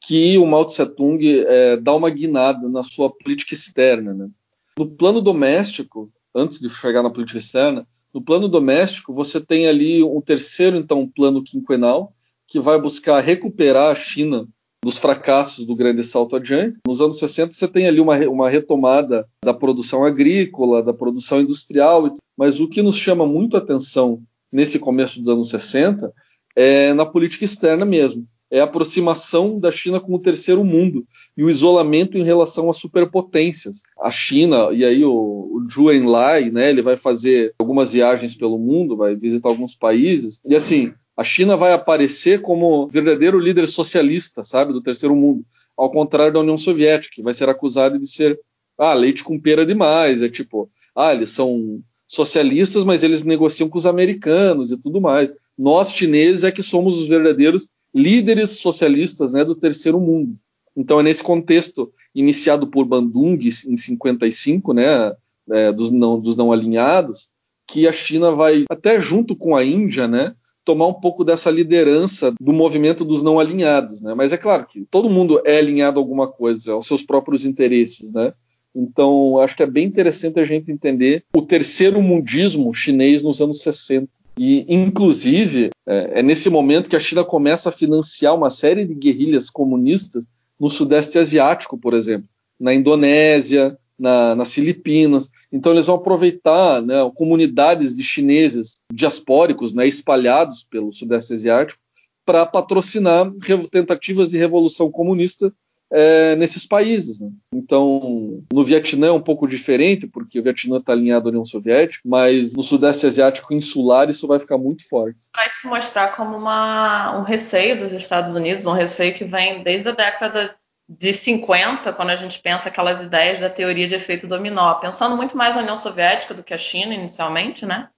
[0.06, 4.14] que o Mao Tse-tung é, dá uma guinada na sua política externa.
[4.14, 4.30] Né?
[4.78, 10.04] No plano doméstico, antes de chegar na política externa, no plano doméstico você tem ali
[10.04, 12.14] um terceiro, então, plano quinquenal,
[12.48, 14.48] que vai buscar recuperar a China
[14.84, 16.78] dos fracassos do grande salto adiante.
[16.88, 22.16] Nos anos 60 você tem ali uma, uma retomada da produção agrícola, da produção industrial,
[22.38, 26.14] mas o que nos chama muito atenção nesse começo dos anos 60
[26.56, 28.26] é na política externa mesmo.
[28.50, 31.06] É a aproximação da China com o terceiro mundo
[31.36, 33.82] e o isolamento em relação às superpotências.
[34.00, 38.58] A China, e aí o, o Zhu Enlai, né, ele vai fazer algumas viagens pelo
[38.58, 44.44] mundo, vai visitar alguns países, e assim, a China vai aparecer como verdadeiro líder socialista,
[44.44, 45.44] sabe, do terceiro mundo,
[45.76, 48.40] ao contrário da União Soviética, que vai ser acusada de ser
[48.78, 53.80] ah, leite com pera demais, é tipo, ah, eles são socialistas, mas eles negociam com
[53.80, 55.34] os americanos e tudo mais.
[55.58, 60.38] Nós chineses é que somos os verdadeiros líderes socialistas, né, do terceiro mundo.
[60.76, 65.14] Então é nesse contexto iniciado por Bandung em 55, né,
[65.50, 67.28] é, dos, não, dos não alinhados,
[67.66, 70.36] que a China vai até junto com a Índia, né,
[70.68, 74.14] tomar um pouco dessa liderança do movimento dos não alinhados, né?
[74.14, 78.12] Mas é claro que todo mundo é alinhado a alguma coisa, aos seus próprios interesses,
[78.12, 78.34] né?
[78.76, 83.62] Então, acho que é bem interessante a gente entender o terceiro mundismo chinês nos anos
[83.62, 84.10] 60.
[84.38, 88.94] E, inclusive, é, é nesse momento que a China começa a financiar uma série de
[88.94, 90.26] guerrilhas comunistas
[90.60, 92.28] no Sudeste Asiático, por exemplo,
[92.60, 95.30] na Indonésia, na, nas Filipinas.
[95.52, 101.82] Então eles vão aproveitar né, comunidades de chineses diaspóricos né, espalhados pelo Sudeste Asiático
[102.26, 103.32] para patrocinar
[103.72, 105.52] tentativas de revolução comunista
[105.90, 107.20] é, nesses países.
[107.20, 107.30] Né?
[107.54, 112.02] Então, no Vietnã é um pouco diferente, porque o Vietnã está alinhado à União Soviética,
[112.06, 115.18] mas no Sudeste Asiático insular isso vai ficar muito forte.
[115.36, 119.90] Vai se mostrar como uma, um receio dos Estados Unidos, um receio que vem desde
[119.90, 120.56] a década
[120.88, 125.36] de 50, quando a gente pensa aquelas ideias da teoria de efeito dominó, pensando muito
[125.36, 127.90] mais na União Soviética do que a China inicialmente, né?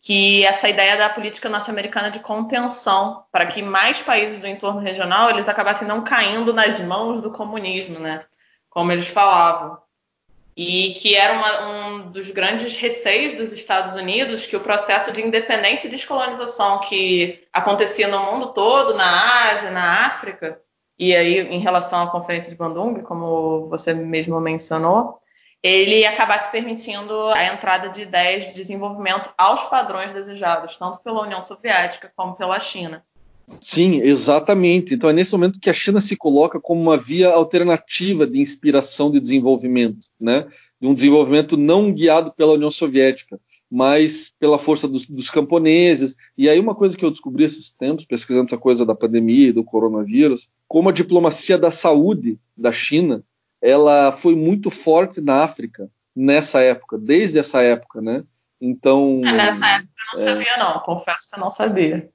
[0.00, 5.28] Que essa ideia da política norte-americana de contenção, para que mais países do entorno regional
[5.28, 8.24] eles acabassem não caindo nas mãos do comunismo, né?
[8.68, 9.78] Como eles falavam.
[10.56, 15.20] E que era uma, um dos grandes receios dos Estados Unidos que o processo de
[15.20, 20.60] independência e descolonização que acontecia no mundo todo, na Ásia, na África,
[21.00, 25.18] e aí, em relação à Conferência de Bandung, como você mesmo mencionou,
[25.62, 31.40] ele acabasse permitindo a entrada de ideias de desenvolvimento aos padrões desejados, tanto pela União
[31.40, 33.02] Soviética como pela China.
[33.46, 34.92] Sim, exatamente.
[34.92, 39.10] Então é nesse momento que a China se coloca como uma via alternativa de inspiração
[39.10, 40.46] de desenvolvimento, né?
[40.78, 46.16] De um desenvolvimento não guiado pela União Soviética, mas pela força dos, dos, camponeses.
[46.36, 49.52] E aí uma coisa que eu descobri esses tempos, pesquisando essa coisa da pandemia e
[49.52, 53.22] do coronavírus, como a diplomacia da saúde da China,
[53.62, 58.24] ela foi muito forte na África nessa época, desde essa época, né?
[58.60, 59.22] Então.
[59.24, 60.32] É, nessa época eu não é...
[60.32, 60.80] sabia, não.
[60.80, 62.10] Confesso que eu não sabia.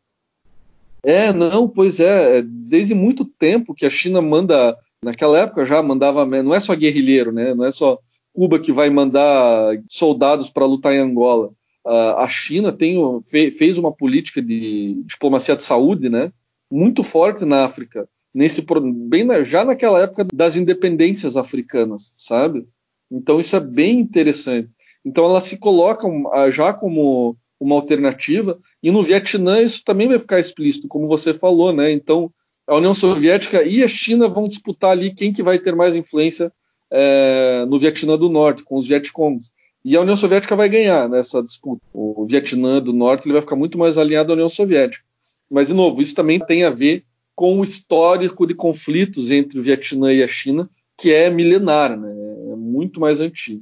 [1.01, 2.41] É, não, pois é.
[2.43, 7.31] Desde muito tempo que a China manda, naquela época já mandava, não é só guerrilheiro,
[7.31, 7.53] né?
[7.53, 7.99] Não é só
[8.35, 11.51] Cuba que vai mandar soldados para lutar em Angola.
[11.85, 16.33] Uh, a China tem, fe, fez uma política de diplomacia de saúde, né,
[16.69, 18.65] muito forte na África, nesse
[19.07, 22.67] bem na, já naquela época das independências africanas, sabe?
[23.09, 24.69] Então isso é bem interessante.
[25.05, 26.07] Então ela se coloca
[26.51, 31.71] já como uma alternativa e no Vietnã isso também vai ficar explícito, como você falou,
[31.71, 31.91] né?
[31.91, 32.31] Então
[32.67, 36.51] a União Soviética e a China vão disputar ali quem que vai ter mais influência
[36.97, 39.51] é, no Vietnã do Norte, com os Vietcongs.
[39.83, 41.81] E a União Soviética vai ganhar nessa disputa.
[41.93, 45.03] O Vietnã do Norte ele vai ficar muito mais alinhado à União Soviética.
[45.51, 47.03] Mas, de novo, isso também tem a ver
[47.35, 52.09] com o histórico de conflitos entre o Vietnã e a China, que é milenar, né?
[52.51, 53.61] é muito mais antigo.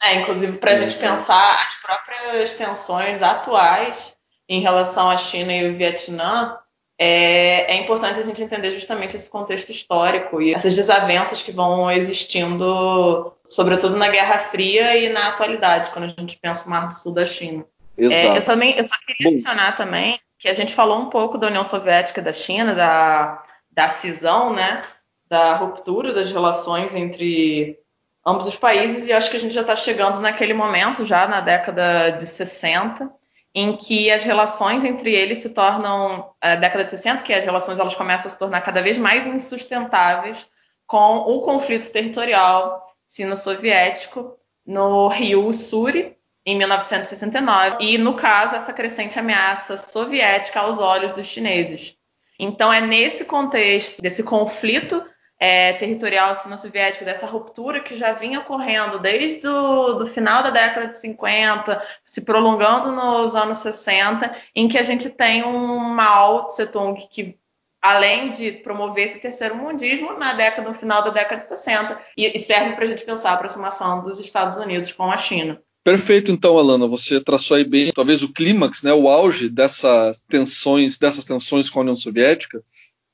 [0.00, 4.14] É, inclusive, para a gente pensar as próprias tensões atuais
[4.48, 6.56] em relação à China e o Vietnã,
[6.98, 11.90] é, é, importante a gente entender justamente esse contexto histórico e essas desavenças que vão
[11.90, 16.94] existindo, sobretudo na Guerra Fria e na atualidade, quando a gente pensa o Mar do
[16.94, 17.64] Sul da China.
[17.98, 21.46] É, eu, também, eu só queria adicionar também que a gente falou um pouco da
[21.46, 24.82] União Soviética e da China, da, da cisão, né,
[25.28, 27.78] da ruptura das relações entre
[28.24, 31.40] ambos os países, e acho que a gente já está chegando naquele momento, já na
[31.40, 33.10] década de 60,
[33.56, 37.78] em que as relações entre eles se tornam, a década de 60, que as relações
[37.78, 40.46] elas começam a se tornar cada vez mais insustentáveis
[40.86, 46.14] com o conflito territorial sino-soviético no Rio Suri,
[46.44, 51.96] em 1969, e, no caso, essa crescente ameaça soviética aos olhos dos chineses.
[52.38, 55.02] Então, é nesse contexto desse conflito
[55.38, 60.98] é, territorial sino-soviético, dessa ruptura que já vinha ocorrendo desde o final da década de
[60.98, 67.38] 50, se prolongando nos anos 60, em que a gente tem um Mao Tse-tung que
[67.82, 72.38] além de promover esse terceiro mundismo na década no final da década de 60 e,
[72.38, 75.60] serve para a gente pensar a aproximação dos Estados Unidos com a China.
[75.84, 80.98] Perfeito, então, Alana, você traçou aí bem, talvez o clímax, né, o auge dessas tensões,
[80.98, 82.60] dessas tensões com a União Soviética,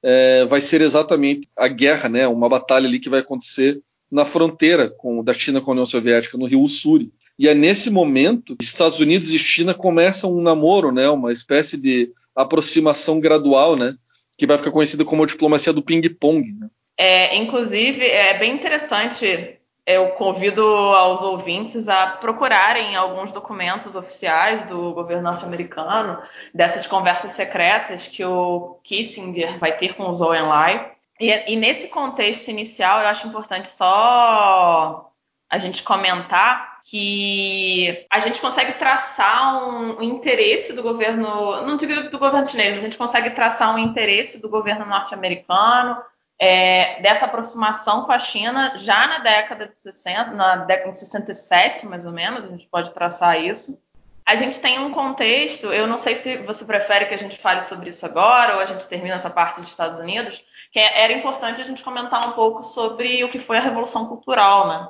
[0.03, 4.91] é, vai ser exatamente a guerra, né, uma batalha ali que vai acontecer na fronteira
[4.91, 7.11] com, da China com a União Soviética, no Rio Ussuri.
[7.39, 11.77] E é nesse momento que Estados Unidos e China começam um namoro, né, uma espécie
[11.77, 13.95] de aproximação gradual, né,
[14.37, 16.53] que vai ficar conhecida como a diplomacia do ping-pong.
[16.53, 16.69] Né?
[16.99, 24.93] É, inclusive, é bem interessante eu convido aos ouvintes a procurarem alguns documentos oficiais do
[24.93, 26.23] governo norte-americano,
[26.55, 30.93] dessas conversas secretas que o Kissinger vai ter com o Zhou Enlai.
[31.21, 35.13] E, e nesse contexto inicial, eu acho importante só
[35.51, 42.09] a gente comentar que a gente consegue traçar um, um, interesse do governo, não digo
[42.09, 46.03] do governo chinês, mas a gente consegue traçar um interesse do governo norte-americano
[46.45, 51.87] é, dessa aproximação com a China já na década de 60, na década de 67,
[51.87, 53.81] mais ou menos, a gente pode traçar isso.
[54.27, 57.61] A gente tem um contexto, eu não sei se você prefere que a gente fale
[57.61, 61.13] sobre isso agora ou a gente termina essa parte dos Estados Unidos, que é, era
[61.13, 64.89] importante a gente comentar um pouco sobre o que foi a Revolução Cultural, né?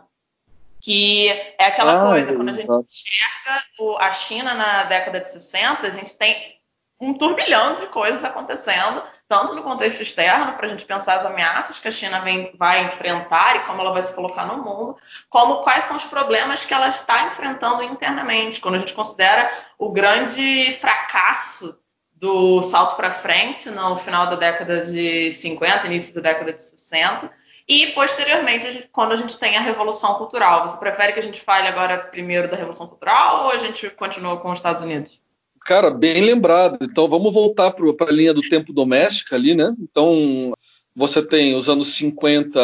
[0.81, 5.87] Que é aquela ah, coisa, quando a gente enxerga a China na década de 60,
[5.87, 6.62] a gente tem
[7.03, 11.81] um turbilhão de coisas acontecendo, tanto no contexto externo, para a gente pensar as ameaças
[11.81, 14.97] que a China vem, vai enfrentar e como ela vai se colocar no mundo,
[15.29, 18.61] como quais são os problemas que ela está enfrentando internamente.
[18.61, 21.77] Quando a gente considera o grande fracasso
[22.15, 27.29] do salto para frente no final da década de 50, início da década de 60,
[27.67, 30.69] e posteriormente, quando a gente tem a Revolução Cultural.
[30.69, 34.37] Você prefere que a gente fale agora primeiro da Revolução Cultural ou a gente continua
[34.39, 35.21] com os Estados Unidos?
[35.65, 36.79] Cara, bem lembrado.
[36.83, 39.75] Então vamos voltar para a linha do tempo doméstico ali, né?
[39.81, 40.53] Então
[40.95, 42.61] você tem os anos 50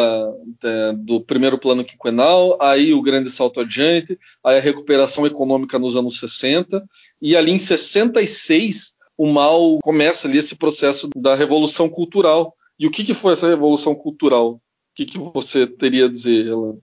[0.63, 5.95] é, do primeiro plano quinquenal, aí o grande salto adiante, aí a recuperação econômica nos
[5.95, 6.83] anos 60,
[7.21, 12.55] e ali em 66 o mal começa ali esse processo da revolução cultural.
[12.77, 14.53] E o que, que foi essa revolução cultural?
[14.53, 14.61] O
[14.95, 16.77] que, que você teria a dizer, Helena?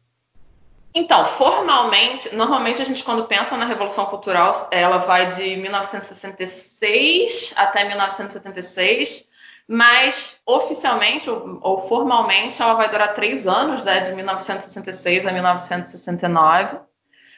[0.99, 7.85] Então, formalmente, normalmente a gente quando pensa na Revolução Cultural, ela vai de 1966 até
[7.85, 9.29] 1976,
[9.69, 16.79] mas oficialmente ou, ou formalmente ela vai durar três anos, né, de 1966 a 1969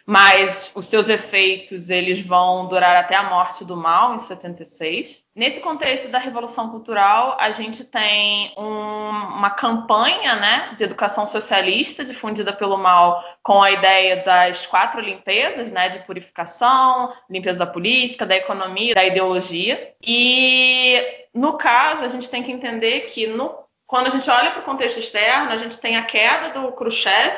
[0.09, 5.23] mas os seus efeitos eles vão durar até a morte do mal em 76.
[5.37, 12.07] Nesse contexto da Revolução Cultural, a gente tem um, uma campanha né, de educação socialista
[12.07, 18.25] difundida pelo mal com a ideia das quatro limpezas, né, de purificação, limpeza da política,
[18.25, 19.93] da economia, da ideologia.
[20.03, 21.03] E
[21.35, 23.55] no caso, a gente tem que entender que no,
[23.87, 27.37] quando a gente olha para o contexto externo, a gente tem a queda do Khrushchev,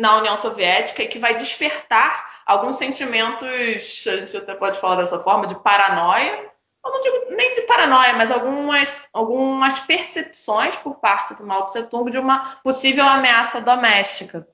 [0.00, 3.46] na União Soviética e que vai despertar alguns sentimentos,
[4.06, 6.50] a gente até pode falar dessa forma, de paranoia.
[6.82, 11.82] Eu não digo nem de paranoia, mas algumas, algumas percepções por parte do Mao Tse
[11.84, 14.48] Tung de uma possível ameaça doméstica.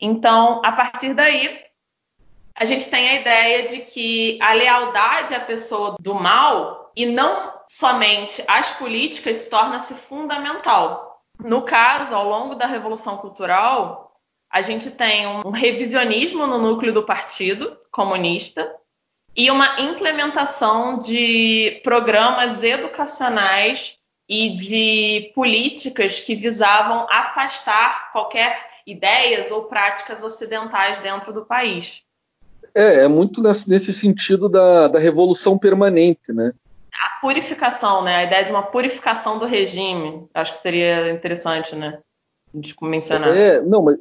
[0.00, 1.60] Então, a partir daí,
[2.56, 7.52] a gente tem a ideia de que a lealdade à pessoa do mal e não
[7.68, 11.22] somente às políticas torna-se fundamental.
[11.38, 14.07] No caso, ao longo da Revolução Cultural,
[14.50, 18.74] a gente tem um revisionismo no núcleo do Partido Comunista
[19.36, 23.96] e uma implementação de programas educacionais
[24.28, 32.02] e de políticas que visavam afastar qualquer ideias ou práticas ocidentais dentro do país.
[32.74, 36.52] É, é muito nesse, sentido da, da revolução permanente, né?
[36.92, 38.16] A purificação, né?
[38.16, 40.26] A ideia de uma purificação do regime.
[40.34, 42.00] Acho que seria interessante, né?
[42.52, 43.36] De mencionar.
[43.36, 43.98] É, não, mas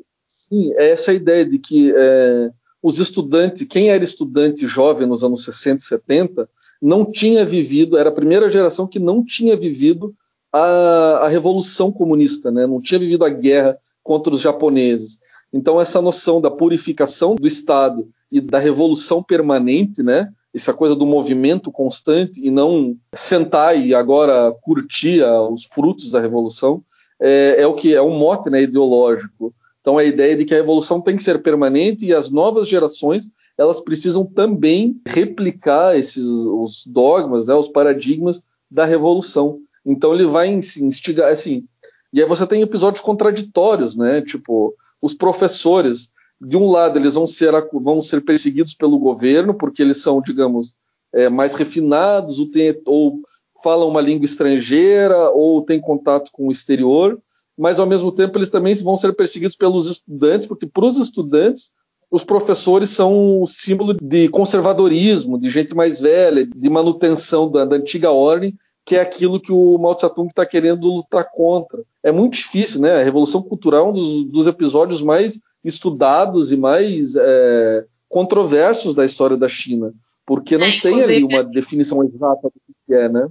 [0.77, 2.49] É essa ideia de que é,
[2.81, 6.49] os estudantes, quem era estudante jovem nos anos 60 e 70,
[6.81, 10.13] não tinha vivido, era a primeira geração que não tinha vivido
[10.53, 12.65] a, a Revolução Comunista, né?
[12.67, 15.17] não tinha vivido a guerra contra os japoneses.
[15.51, 20.29] Então, essa noção da purificação do Estado e da revolução permanente, né?
[20.53, 26.83] essa coisa do movimento constante e não sentar e agora curtir os frutos da revolução,
[27.19, 29.53] é, é o que é um mote né, ideológico
[29.87, 33.29] então a ideia de que a evolução tem que ser permanente e as novas gerações
[33.57, 39.61] elas precisam também replicar esses os dogmas, né, os paradigmas da revolução.
[39.85, 41.63] Então ele vai instigar assim.
[42.11, 44.21] E aí você tem episódios contraditórios, né?
[44.21, 46.09] Tipo, os professores,
[46.39, 50.75] de um lado, eles vão ser, vão ser perseguidos pelo governo, porque eles são, digamos,
[51.13, 53.21] é, mais refinados, ou, tem, ou
[53.63, 57.17] falam uma língua estrangeira, ou têm contato com o exterior
[57.57, 61.71] mas ao mesmo tempo eles também vão ser perseguidos pelos estudantes, porque para os estudantes
[62.09, 67.75] os professores são o símbolo de conservadorismo, de gente mais velha, de manutenção da, da
[67.75, 68.55] antiga ordem,
[68.85, 71.83] que é aquilo que o Mao Tse Tung está querendo lutar contra.
[72.01, 72.95] É muito difícil, né?
[72.95, 79.03] A Revolução Cultural é um dos, dos episódios mais estudados e mais é, controversos da
[79.03, 79.93] história da China,
[80.25, 82.53] porque não é, tem ali uma definição exata do
[82.85, 83.27] que é, né?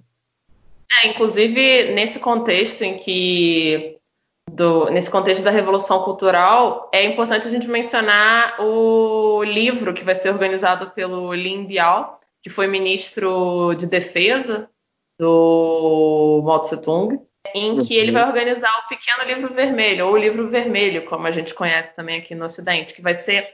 [1.03, 3.95] É, inclusive, nesse contexto em que
[4.57, 10.14] do, nesse contexto da Revolução Cultural, é importante a gente mencionar o livro que vai
[10.14, 14.70] ser organizado pelo Lin Biao, que foi ministro de Defesa
[15.20, 17.20] do Mao Tse Tung,
[17.54, 18.14] em que ele uhum.
[18.14, 22.18] vai organizar o Pequeno Livro Vermelho, ou o Livro Vermelho, como a gente conhece também
[22.18, 23.52] aqui no Ocidente, que vai ser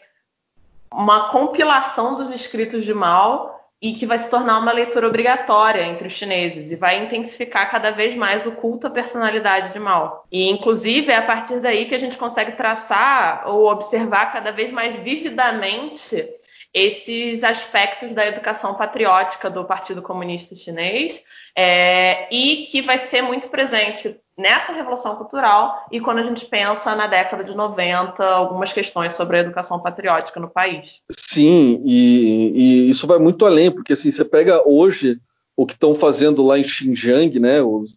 [0.92, 6.06] uma compilação dos escritos de Mao e que vai se tornar uma leitura obrigatória entre
[6.06, 10.24] os chineses e vai intensificar cada vez mais o culto à personalidade de Mao.
[10.30, 14.70] E, inclusive, é a partir daí que a gente consegue traçar ou observar cada vez
[14.70, 16.24] mais vividamente
[16.72, 21.22] esses aspectos da educação patriótica do Partido Comunista Chinês
[21.56, 26.96] é, e que vai ser muito presente nessa revolução cultural e quando a gente pensa
[26.96, 31.02] na década de 90, algumas questões sobre a educação patriótica no país.
[31.10, 35.18] Sim, e, e isso vai muito além, porque assim, você pega hoje
[35.54, 37.92] o que estão fazendo lá em Xinjiang, né, os,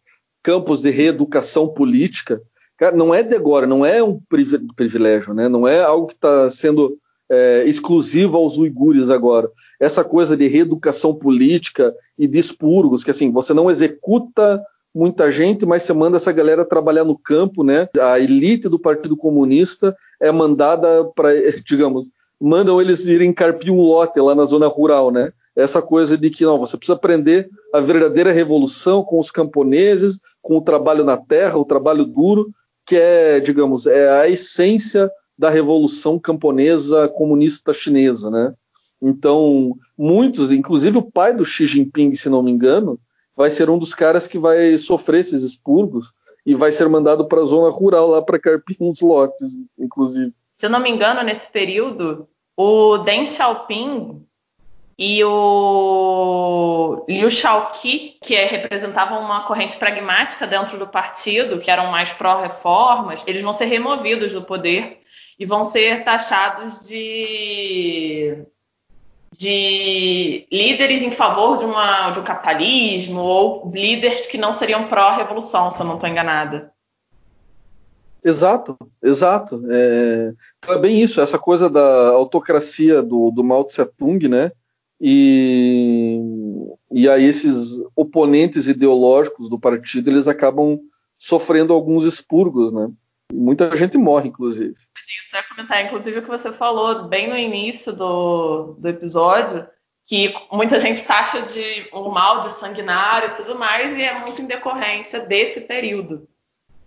[0.46, 2.40] campos de reeducação política.
[2.78, 4.22] Cara, não é de agora, não é um
[4.76, 5.50] privilégio, né?
[5.50, 7.00] não é algo que está sendo
[7.30, 9.50] é, exclusivo aos uigures agora.
[9.80, 14.62] Essa coisa de reeducação política e de expurgos, que assim, você não executa
[14.94, 17.90] muita gente, mas você manda essa galera trabalhar no campo, né?
[18.00, 21.30] A elite do Partido Comunista é mandada para,
[21.66, 22.10] digamos,
[22.40, 25.32] mandam eles irem carpir um lote lá na zona rural, né?
[25.56, 30.58] Essa coisa de que não, você precisa aprender a verdadeira revolução com os camponeses, com
[30.58, 32.50] o trabalho na terra, o trabalho duro,
[32.86, 38.54] que é, digamos, é a essência da revolução camponesa comunista chinesa, né?
[39.02, 43.00] Então, muitos, inclusive o pai do Xi Jinping, se não me engano,
[43.36, 46.14] vai ser um dos caras que vai sofrer esses expurgos
[46.46, 50.34] e vai ser mandado para a zona rural lá para carpir uns lotes, inclusive.
[50.56, 54.26] Se eu não me engano, nesse período, o Deng Xiaoping
[54.98, 61.92] e o Liu Shaoqi, que é, representavam uma corrente pragmática dentro do partido, que eram
[61.92, 65.00] mais pró-reformas, eles vão ser removidos do poder
[65.38, 68.46] e vão ser taxados de,
[69.38, 75.72] de líderes em favor de, uma, de um capitalismo ou líderes que não seriam pró-revolução,
[75.72, 76.74] se eu não estou enganada.
[78.24, 79.62] Exato, exato.
[79.70, 80.34] É,
[80.68, 84.52] é, bem isso, essa coisa da autocracia do, do Mao Tse Tung, né?
[85.00, 86.20] E,
[86.92, 90.80] e aí esses oponentes ideológicos do partido, eles acabam
[91.20, 92.90] sofrendo alguns expurgos, né?
[93.34, 94.76] Muita gente morre, inclusive.
[95.34, 99.68] Eu ia comentar, inclusive, o que você falou bem no início do, do episódio,
[100.06, 104.42] que muita gente taxa de um mal de sanguinário e tudo mais, e é muito
[104.42, 106.28] em decorrência desse período.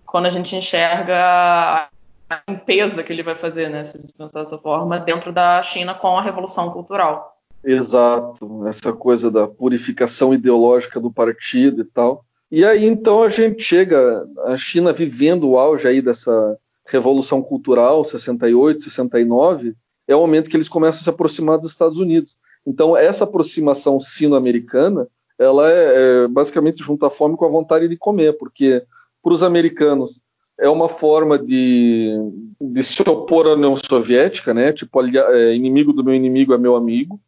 [0.06, 1.90] Quando a gente enxerga
[2.30, 5.62] a limpeza que ele vai fazer, né, se a gente pensar dessa forma, dentro da
[5.62, 7.36] China com a Revolução Cultural.
[7.64, 12.24] Exato, essa coisa da purificação ideológica do partido e tal.
[12.50, 18.02] E aí então a gente chega, a China vivendo o auge aí dessa revolução cultural,
[18.04, 19.74] 68, 69,
[20.06, 22.36] é o momento que eles começam a se aproximar dos Estados Unidos.
[22.66, 25.06] Então essa aproximação sino-americana,
[25.38, 28.82] ela é, é basicamente junta a fome com a vontade de comer, porque
[29.22, 30.22] para os americanos
[30.58, 32.16] é uma forma de,
[32.60, 34.72] de, se opor à União Soviética, né?
[34.72, 37.20] Tipo, é, inimigo do meu inimigo é meu amigo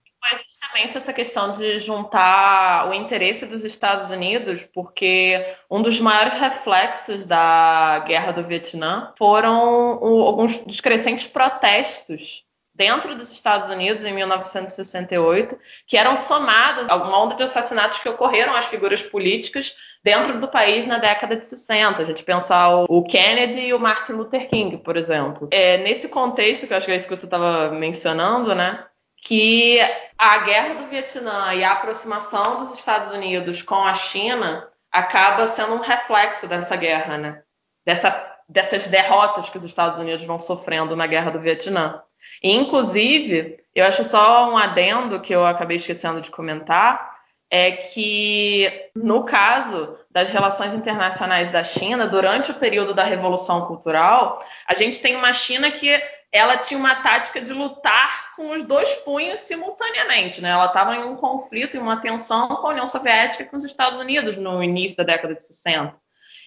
[0.71, 7.27] justamente essa questão de juntar o interesse dos Estados Unidos, porque um dos maiores reflexos
[7.27, 15.59] da guerra do Vietnã foram alguns dos crescentes protestos dentro dos Estados Unidos em 1968,
[15.87, 20.49] que eram somados a uma onda de assassinatos que ocorreram às figuras políticas dentro do
[20.49, 22.01] país na década de 60.
[22.01, 25.49] A gente pensar o Kennedy e o Martin Luther King, por exemplo.
[25.51, 28.87] É, nesse contexto, que eu acho que é isso que você estava mencionando, né?
[29.21, 29.79] Que
[30.17, 35.75] a guerra do Vietnã e a aproximação dos Estados Unidos com a China acaba sendo
[35.75, 37.43] um reflexo dessa guerra, né?
[37.85, 42.03] Dessa, dessas derrotas que os Estados Unidos vão sofrendo na guerra do Vietnã.
[42.43, 47.11] E, inclusive, eu acho só um adendo que eu acabei esquecendo de comentar,
[47.51, 54.45] é que, no caso das relações internacionais da China, durante o período da Revolução Cultural,
[54.67, 56.01] a gente tem uma China que
[56.33, 60.41] ela tinha uma tática de lutar com os dois punhos simultaneamente.
[60.41, 60.51] Né?
[60.51, 63.65] Ela estava em um conflito e uma tensão com a União Soviética e com os
[63.65, 65.95] Estados Unidos no início da década de 60.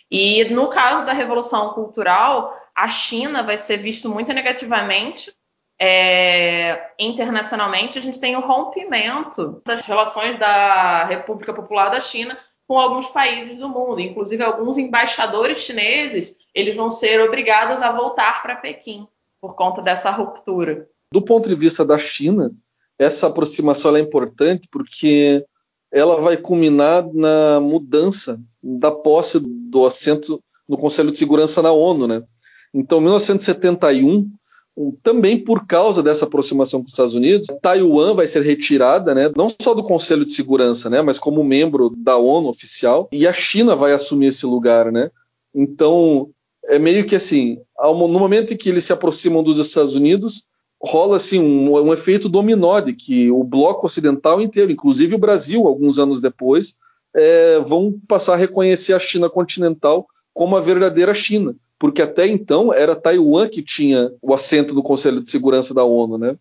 [0.10, 5.34] E no caso da Revolução Cultural, a China vai ser visto muito negativamente.
[5.82, 12.80] É, internacionalmente, a gente tem o rompimento das relações da República Popular da China com
[12.80, 18.56] alguns países do mundo, inclusive alguns embaixadores chineses, eles vão ser obrigados a voltar para
[18.56, 19.08] Pequim
[19.44, 20.88] por conta dessa ruptura.
[21.12, 22.50] Do ponto de vista da China,
[22.98, 25.46] essa aproximação é importante porque
[25.92, 32.08] ela vai culminar na mudança da posse do assento no Conselho de Segurança na ONU,
[32.08, 32.24] né?
[32.74, 34.32] Então, em 1971,
[35.04, 39.50] também por causa dessa aproximação com os Estados Unidos, Taiwan vai ser retirada, né, não
[39.62, 43.76] só do Conselho de Segurança, né, mas como membro da ONU oficial, e a China
[43.76, 45.12] vai assumir esse lugar, né?
[45.54, 46.30] Então,
[46.66, 50.46] é meio que assim, no momento em que eles se aproximam dos Estados Unidos,
[50.82, 55.66] rola assim um, um, efeito dominó de que o bloco ocidental inteiro, inclusive o Brasil,
[55.66, 56.76] alguns anos depois,
[57.16, 62.74] é, vão passar a reconhecer a China continental como a verdadeira China, porque até então
[62.74, 66.36] era Taiwan que tinha o assento no Conselho de Segurança da ONU, né?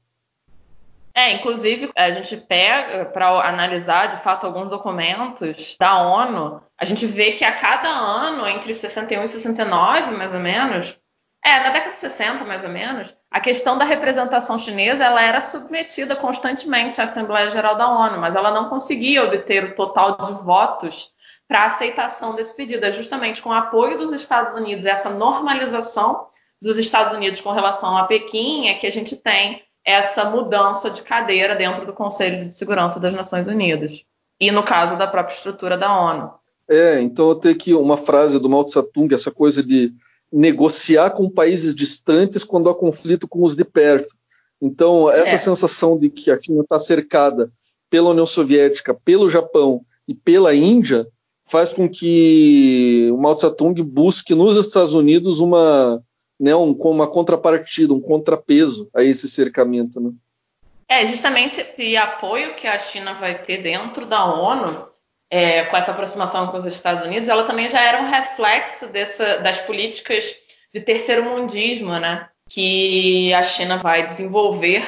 [1.15, 7.07] É, inclusive, a gente pega para analisar de fato alguns documentos da ONU, a gente
[7.07, 10.99] vê que a cada ano, entre 61 e 69, mais ou menos,
[11.45, 15.41] é, na década de 60, mais ou menos, a questão da representação chinesa ela era
[15.41, 20.33] submetida constantemente à Assembleia Geral da ONU, mas ela não conseguia obter o total de
[20.45, 21.11] votos
[21.49, 22.87] para aceitação desse pedido.
[22.87, 26.29] É justamente com o apoio dos Estados Unidos, essa normalização
[26.61, 31.03] dos Estados Unidos com relação a Pequim, é que a gente tem essa mudança de
[31.03, 34.05] cadeira dentro do Conselho de Segurança das Nações Unidas.
[34.41, 36.31] E no caso da própria estrutura da ONU.
[36.69, 39.93] É, então eu tenho aqui uma frase do Mao Tse Tung, essa coisa de
[40.33, 44.15] negociar com países distantes quando há conflito com os de perto.
[44.61, 45.39] Então, essa é.
[45.39, 47.53] sensação de que a China está cercada
[47.91, 51.07] pela União Soviética, pelo Japão e pela Índia
[51.45, 56.03] faz com que o Mao Tse Tung busque nos Estados Unidos uma,
[56.43, 60.01] né, um, uma contrapartida, um contrapeso a esse cercamento.
[60.01, 60.11] Né?
[60.89, 64.89] É, justamente esse apoio que a China vai ter dentro da ONU,
[65.31, 69.39] é, com essa aproximação com os Estados Unidos, ela também já era um reflexo dessa,
[69.39, 70.35] das políticas
[70.75, 74.83] de terceiro mundismo, né, que a China vai desenvolver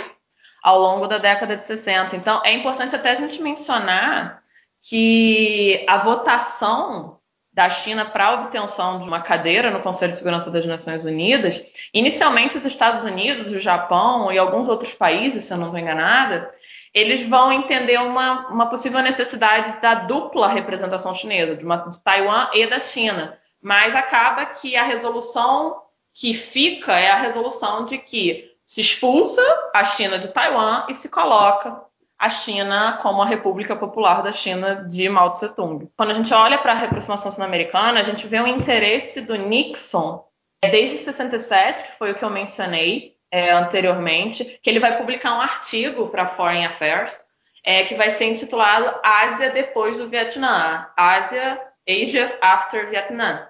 [0.60, 2.16] ao longo da década de 60.
[2.16, 4.42] Então, é importante até a gente mencionar
[4.82, 7.20] que a votação
[7.54, 11.64] da China para a obtenção de uma cadeira no Conselho de Segurança das Nações Unidas,
[11.94, 16.52] inicialmente os Estados Unidos, o Japão e alguns outros países, se eu não estou enganada,
[16.92, 22.48] eles vão entender uma, uma possível necessidade da dupla representação chinesa, de, uma, de Taiwan
[22.52, 23.38] e da China.
[23.62, 25.80] Mas acaba que a resolução
[26.12, 29.42] que fica é a resolução de que se expulsa
[29.72, 31.84] a China de Taiwan e se coloca
[32.24, 35.90] a China como a República Popular da China de Mao Tse Tung.
[35.94, 40.24] Quando a gente olha para a reaproximação sul-americana, a gente vê o interesse do Nixon
[40.70, 45.40] desde 67, que foi o que eu mencionei é, anteriormente, que ele vai publicar um
[45.40, 47.22] artigo para Foreign Affairs
[47.62, 53.46] é, que vai ser intitulado Ásia depois do Vietnã, Ásia Asia After Vietnam.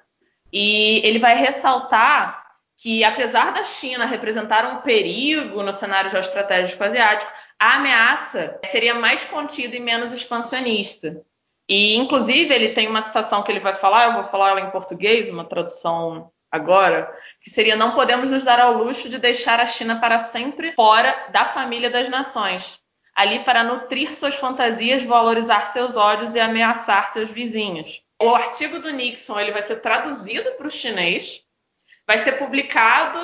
[0.52, 2.43] E ele vai ressaltar
[2.76, 9.24] que, apesar da China representar um perigo no cenário geoestratégico asiático, a ameaça seria mais
[9.24, 11.22] contida e menos expansionista.
[11.68, 14.70] E, inclusive, ele tem uma citação que ele vai falar, eu vou falar ela em
[14.70, 17.10] português, uma tradução agora,
[17.40, 21.28] que seria: Não podemos nos dar ao luxo de deixar a China para sempre fora
[21.30, 22.78] da família das nações,
[23.14, 28.02] ali para nutrir suas fantasias, valorizar seus ódios e ameaçar seus vizinhos.
[28.22, 31.43] O artigo do Nixon ele vai ser traduzido para o chinês,
[32.06, 33.18] vai ser publicado.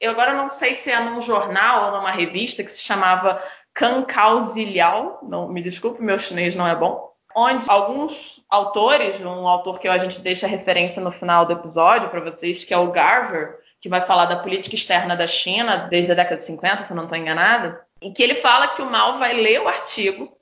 [0.00, 3.42] Eu agora não sei se é num jornal ou numa revista que se chamava
[3.74, 9.86] Cancausilial, não me desculpe, meu chinês não é bom, onde alguns autores, um autor que
[9.86, 13.88] a gente deixa referência no final do episódio para vocês, que é o Garver, que
[13.88, 17.04] vai falar da política externa da China desde a década de 50, se eu não
[17.04, 20.36] estou enganada, em que ele fala que o Mao vai ler o artigo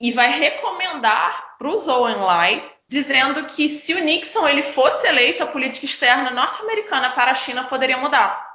[0.00, 5.42] e vai recomendar para o Zhou Enlai, dizendo que se o Nixon ele fosse eleito,
[5.42, 8.52] a política externa norte-americana para a China poderia mudar.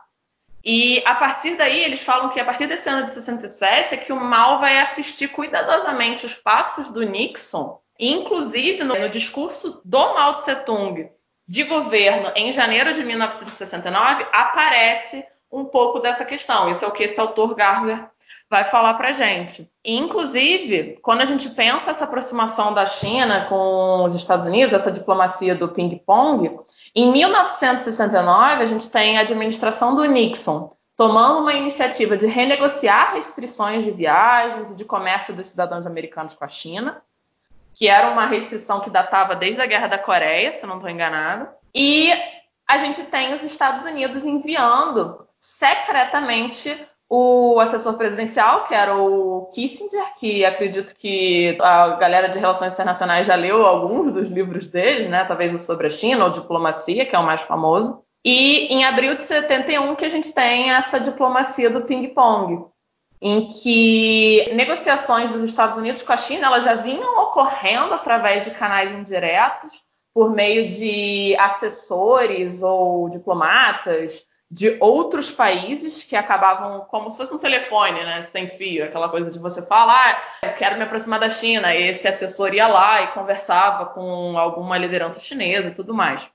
[0.64, 4.14] E a partir daí, eles falam que a partir desse ano de 67 é que
[4.14, 10.36] o Mao vai assistir cuidadosamente os passos do Nixon, inclusive no, no discurso do Mao
[10.36, 11.10] Tse Tung
[11.48, 16.70] de governo em janeiro de 1969, aparece um pouco dessa questão.
[16.70, 18.10] Isso é o que esse autor Garver
[18.50, 19.70] vai falar para gente.
[19.84, 25.54] inclusive, quando a gente pensa essa aproximação da China com os Estados Unidos, essa diplomacia
[25.54, 26.58] do ping-pong,
[26.95, 33.84] em 1969 a gente tem a administração do Nixon tomando uma iniciativa de renegociar restrições
[33.84, 37.04] de viagens e de comércio dos cidadãos americanos com a China,
[37.72, 41.48] que era uma restrição que datava desde a Guerra da Coreia, se não estou enganado.
[41.76, 42.12] E
[42.68, 46.76] a gente tem os Estados Unidos enviando secretamente
[47.10, 53.26] o assessor presidencial, que era o Kissinger, que acredito que a galera de relações internacionais
[53.26, 55.24] já leu alguns dos livros dele, né?
[55.24, 58.03] Talvez o sobre a China ou diplomacia, que é o mais famoso.
[58.26, 62.66] E em abril de 71 que a gente tem essa diplomacia do ping-pong,
[63.22, 68.51] em que negociações dos Estados Unidos com a China elas já vinham ocorrendo através de
[68.51, 69.72] canais indiretos,
[70.14, 77.38] por meio de assessores ou diplomatas de outros países que acabavam como se fosse um
[77.38, 81.30] telefone, né, sem fio, aquela coisa de você falar, ah, eu quero me aproximar da
[81.30, 86.30] China, e esse assessor ia lá e conversava com alguma liderança chinesa e tudo mais.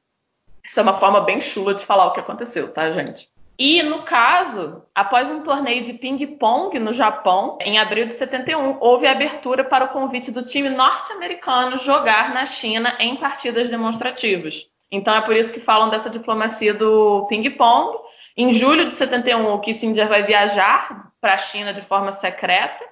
[0.65, 3.31] Isso é uma forma bem chula de falar o que aconteceu, tá, gente?
[3.59, 9.07] E no caso, após um torneio de ping-pong no Japão, em abril de 71, houve
[9.07, 14.72] abertura para o convite do time norte-americano jogar na China em partidas demonstrativas.
[14.93, 17.99] Então é por isso que falam dessa diplomacia do ping-pong.
[18.37, 22.85] Em julho de 71, o Kissinger vai viajar para a China de forma secreta,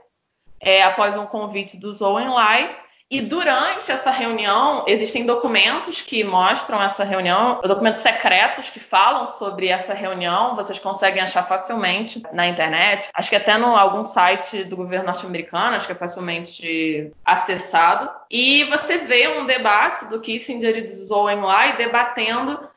[0.58, 2.74] é, após um convite do Zhou Enlai.
[3.10, 9.66] E durante essa reunião, existem documentos que mostram essa reunião, documentos secretos que falam sobre
[9.66, 13.08] essa reunião, vocês conseguem achar facilmente na internet.
[13.12, 18.08] Acho que até no algum site do governo norte-americano, acho que é facilmente acessado.
[18.30, 21.26] E você vê um debate do Kissinger e do Zhou
[21.76, 22.70] debatendo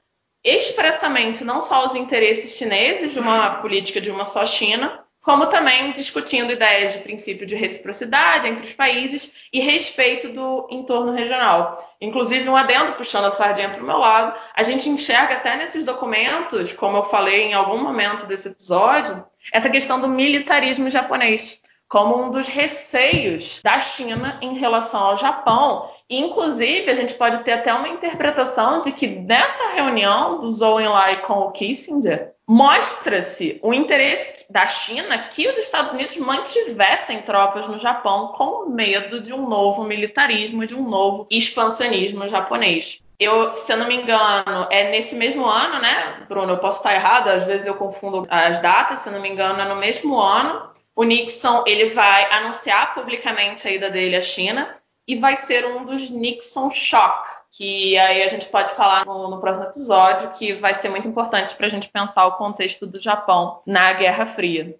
[0.43, 5.93] expressamente não só os interesses chineses de uma política de uma só China, como também
[5.93, 11.77] discutindo ideias de princípio de reciprocidade entre os países e respeito do entorno regional.
[12.01, 15.85] Inclusive, um adendo puxando a sardinha para o meu lado, a gente enxerga até nesses
[15.85, 21.61] documentos, como eu falei em algum momento desse episódio, essa questão do militarismo japonês
[21.93, 25.91] como um dos receios da China em relação ao Japão.
[26.09, 31.17] Inclusive, a gente pode ter até uma interpretação de que nessa reunião do Zhou Enlai
[31.17, 37.79] com o Kissinger, mostra-se o interesse da China que os Estados Unidos mantivessem tropas no
[37.79, 43.01] Japão com medo de um novo militarismo, de um novo expansionismo japonês.
[43.19, 46.53] Eu, se eu não me engano, é nesse mesmo ano, né, Bruno?
[46.53, 49.61] Eu posso estar errado, às vezes eu confundo as datas, se eu não me engano,
[49.61, 50.69] é no mesmo ano.
[50.95, 54.75] O Nixon ele vai anunciar publicamente a ida dele à China
[55.07, 59.39] e vai ser um dos Nixon Shock, que aí a gente pode falar no, no
[59.39, 63.59] próximo episódio, que vai ser muito importante para a gente pensar o contexto do Japão
[63.65, 64.75] na Guerra Fria.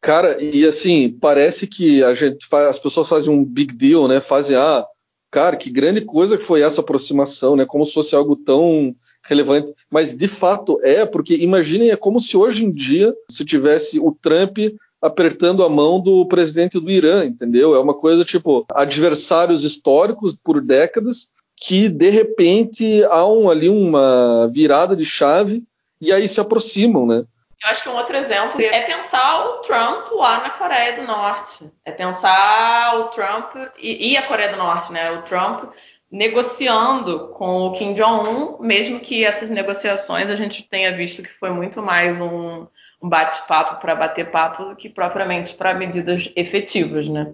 [0.00, 4.20] Cara, e assim, parece que a gente faz, as pessoas fazem um big deal, né?
[4.20, 4.86] Fazem, ah,
[5.32, 7.66] cara, que grande coisa que foi essa aproximação, né?
[7.66, 8.94] Como se fosse algo tão
[9.24, 9.74] relevante.
[9.90, 14.12] Mas de fato é, porque imaginem, é como se hoje em dia se tivesse o
[14.12, 14.58] Trump
[15.02, 17.74] apertando a mão do presidente do Irã, entendeu?
[17.74, 24.48] É uma coisa tipo adversários históricos por décadas que de repente há um, ali uma
[24.48, 25.64] virada de chave
[26.00, 27.24] e aí se aproximam, né?
[27.62, 31.72] Eu acho que um outro exemplo é pensar o Trump lá na Coreia do Norte.
[31.84, 35.10] É pensar o Trump e, e a Coreia do Norte, né?
[35.12, 35.72] O Trump
[36.10, 41.50] negociando com o Kim Jong-un, mesmo que essas negociações a gente tenha visto que foi
[41.50, 42.66] muito mais um,
[43.02, 47.32] um bate-papo para bater papo do que propriamente para medidas efetivas, né?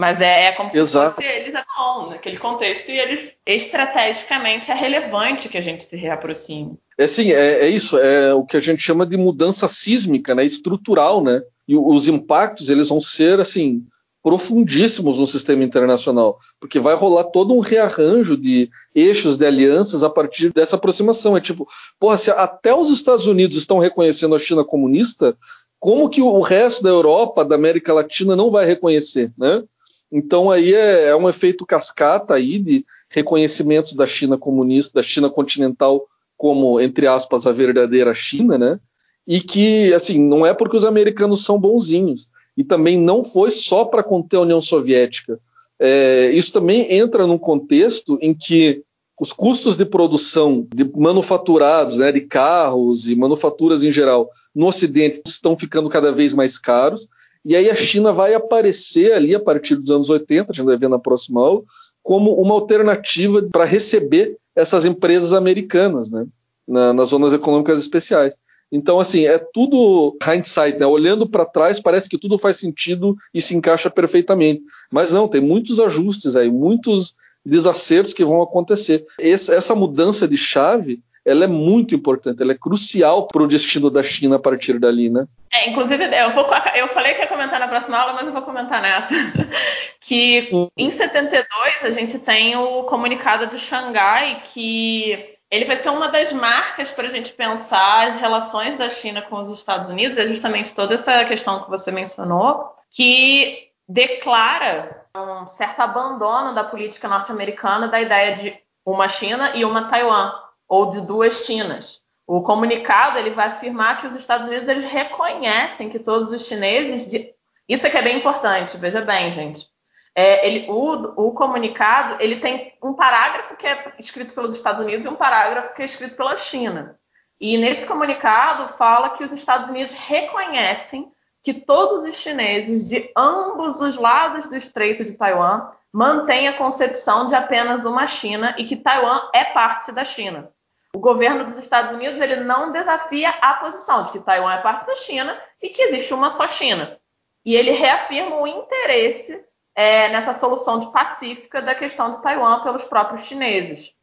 [0.00, 1.16] Mas é, é como se Exato.
[1.16, 6.78] fosse eles bom naquele contexto e eles estrategicamente é relevante que a gente se reaproxime.
[6.96, 10.44] É sim, é, é, isso, é o que a gente chama de mudança sísmica, né,
[10.44, 11.42] estrutural, né?
[11.66, 13.84] E os impactos eles vão ser assim
[14.22, 20.10] profundíssimos no sistema internacional, porque vai rolar todo um rearranjo de eixos de alianças a
[20.10, 21.36] partir dessa aproximação.
[21.36, 21.66] É tipo,
[21.98, 25.36] porra, se até os Estados Unidos estão reconhecendo a China comunista,
[25.78, 29.62] como que o resto da Europa, da América Latina não vai reconhecer, né?
[30.10, 35.28] Então aí é, é um efeito cascata aí de reconhecimentos da China comunista, da China
[35.28, 36.06] continental
[36.36, 38.78] como, entre aspas, a verdadeira China, né?
[39.26, 42.28] E que, assim, não é porque os americanos são bonzinhos.
[42.56, 45.38] E também não foi só para conter a União Soviética.
[45.78, 48.82] É, isso também entra num contexto em que
[49.20, 55.20] os custos de produção de manufaturados, né, de carros e manufaturas em geral, no Ocidente
[55.26, 57.08] estão ficando cada vez mais caros.
[57.44, 60.76] E aí a China vai aparecer ali a partir dos anos 80, a gente vai
[60.76, 61.62] ver na próxima aula,
[62.02, 66.26] como uma alternativa para receber essas empresas americanas, né,
[66.66, 68.34] na, nas zonas econômicas especiais.
[68.70, 70.86] Então, assim, é tudo hindsight, né?
[70.86, 74.62] Olhando para trás, parece que tudo faz sentido e se encaixa perfeitamente.
[74.90, 77.14] Mas não, tem muitos ajustes aí, muitos
[77.44, 79.06] desacertos que vão acontecer.
[79.18, 84.02] essa mudança de chave ela é muito importante, ela é crucial para o destino da
[84.02, 85.26] China a partir dali, né?
[85.52, 88.42] É, inclusive, eu, vou, eu falei que ia comentar na próxima aula, mas eu vou
[88.42, 89.14] comentar nessa.
[90.00, 91.46] que em 72
[91.82, 97.06] a gente tem o comunicado de Xangai, que ele vai ser uma das marcas para
[97.06, 101.24] a gente pensar as relações da China com os Estados Unidos, é justamente toda essa
[101.24, 108.56] questão que você mencionou, que declara um certo abandono da política norte-americana da ideia de
[108.84, 110.32] uma China e uma Taiwan
[110.68, 112.00] ou de duas Chinas.
[112.26, 117.08] O comunicado ele vai afirmar que os Estados Unidos eles reconhecem que todos os chineses.
[117.08, 117.34] De...
[117.66, 119.66] Isso é que é bem importante, veja bem, gente.
[120.14, 125.06] É, ele, o, o, comunicado ele tem um parágrafo que é escrito pelos Estados Unidos
[125.06, 126.98] e um parágrafo que é escrito pela China.
[127.40, 131.10] E nesse comunicado fala que os Estados Unidos reconhecem
[131.42, 137.26] que todos os chineses de ambos os lados do Estreito de Taiwan mantêm a concepção
[137.26, 140.50] de apenas uma China e que Taiwan é parte da China.
[140.94, 144.86] O governo dos Estados Unidos ele não desafia a posição de que Taiwan é parte
[144.86, 146.98] da China e que existe uma só China.
[147.44, 152.84] E ele reafirma o interesse é, nessa solução de pacífica da questão de Taiwan pelos
[152.84, 153.94] próprios chineses.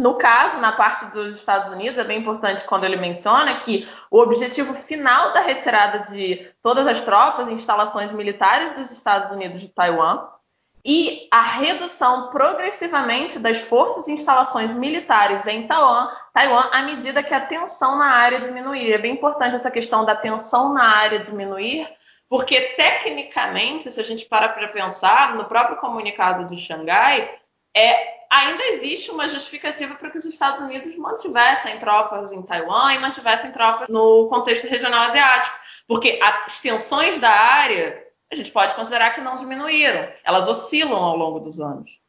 [0.00, 4.18] No caso, na parte dos Estados Unidos, é bem importante quando ele menciona que o
[4.18, 9.68] objetivo final da retirada de todas as tropas e instalações militares dos Estados Unidos de
[9.68, 10.26] Taiwan
[10.84, 17.32] e a redução progressivamente das forças e instalações militares em Taiwan, Taiwan à medida que
[17.32, 18.92] a tensão na área diminuir.
[18.92, 21.88] É bem importante essa questão da tensão na área diminuir,
[22.28, 27.30] porque tecnicamente, se a gente para para pensar, no próprio comunicado de Xangai,
[27.76, 32.98] é, ainda existe uma justificativa para que os Estados Unidos mantivessem tropas em Taiwan e
[32.98, 35.56] mantivessem tropas no contexto regional asiático,
[35.86, 38.01] porque as tensões da área
[38.32, 42.00] a gente pode considerar que não diminuíram, elas oscilam ao longo dos anos.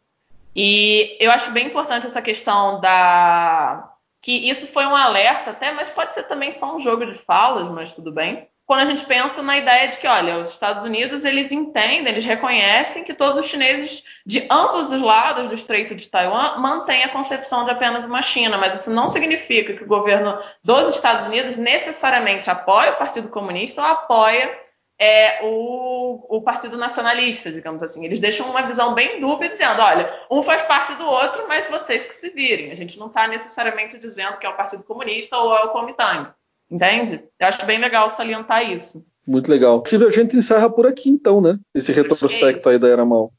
[0.55, 3.91] E eu acho bem importante essa questão da.
[4.21, 7.67] que isso foi um alerta até, mas pode ser também só um jogo de falas,
[7.69, 8.47] mas tudo bem.
[8.65, 12.23] Quando a gente pensa na ideia de que, olha, os Estados Unidos eles entendem, eles
[12.23, 17.09] reconhecem que todos os chineses de ambos os lados do Estreito de Taiwan mantêm a
[17.09, 21.57] concepção de apenas uma China, mas isso não significa que o governo dos Estados Unidos
[21.57, 24.62] necessariamente apoia o Partido Comunista ou apoia
[24.99, 28.05] é, o, o, Partido Nacionalista, digamos assim.
[28.05, 32.05] Eles deixam uma visão bem dúbia, dizendo: olha, um faz parte do outro, mas vocês
[32.05, 32.71] que se virem.
[32.71, 36.29] A gente não está necessariamente dizendo que é o Partido Comunista ou é o Kuomintang.
[36.69, 37.23] Entende?
[37.39, 39.05] Eu acho bem legal salientar isso.
[39.27, 39.83] Muito legal.
[39.85, 41.57] A gente encerra por aqui, então, né?
[41.73, 43.31] Esse retrospecto aí da Era Mal.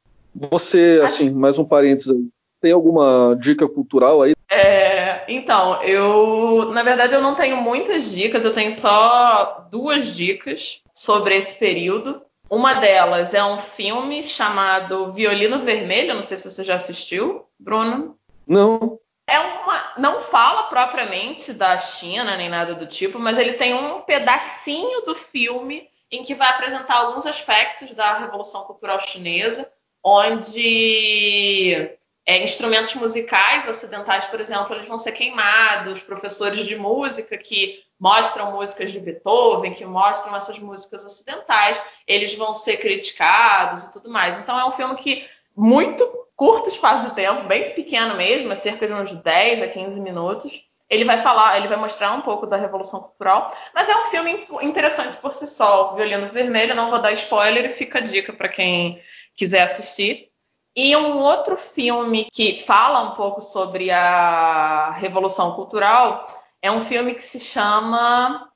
[0.50, 2.26] Você, assim, mais um parênteses aí.
[2.60, 4.34] Tem alguma dica cultural aí?
[4.50, 10.82] É, então, eu, na verdade, eu não tenho muitas dicas, eu tenho só duas dicas
[10.92, 12.22] sobre esse período.
[12.48, 18.18] Uma delas é um filme chamado Violino Vermelho, não sei se você já assistiu, Bruno.
[18.46, 18.98] Não.
[19.26, 24.02] É uma, não fala propriamente da China nem nada do tipo, mas ele tem um
[24.02, 29.72] pedacinho do filme em que vai apresentar alguns aspectos da Revolução Cultural Chinesa,
[30.02, 31.90] onde
[32.26, 38.52] é, instrumentos musicais ocidentais, por exemplo, eles vão ser queimados, professores de música que mostram
[38.52, 44.38] músicas de Beethoven, que mostram essas músicas ocidentais, eles vão ser criticados e tudo mais.
[44.38, 48.86] Então é um filme que muito curto espaço de tempo, bem pequeno mesmo, é cerca
[48.86, 50.64] de uns 10 a 15 minutos.
[50.88, 54.46] Ele vai falar, ele vai mostrar um pouco da Revolução Cultural, mas é um filme
[54.62, 55.94] interessante por si só.
[55.94, 59.00] Violino Vermelho, não vou dar spoiler e fica a dica para quem
[59.34, 60.33] quiser assistir.
[60.76, 66.26] E um outro filme que fala um pouco sobre a Revolução Cultural
[66.60, 68.50] é um filme que se chama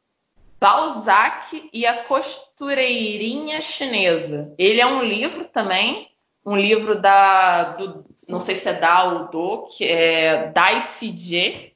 [0.59, 4.53] Balzac e a Costureirinha Chinesa.
[4.59, 6.11] Ele é um livro também,
[6.45, 11.73] um livro da, do, não sei se é da ou do, que é Dai Jie,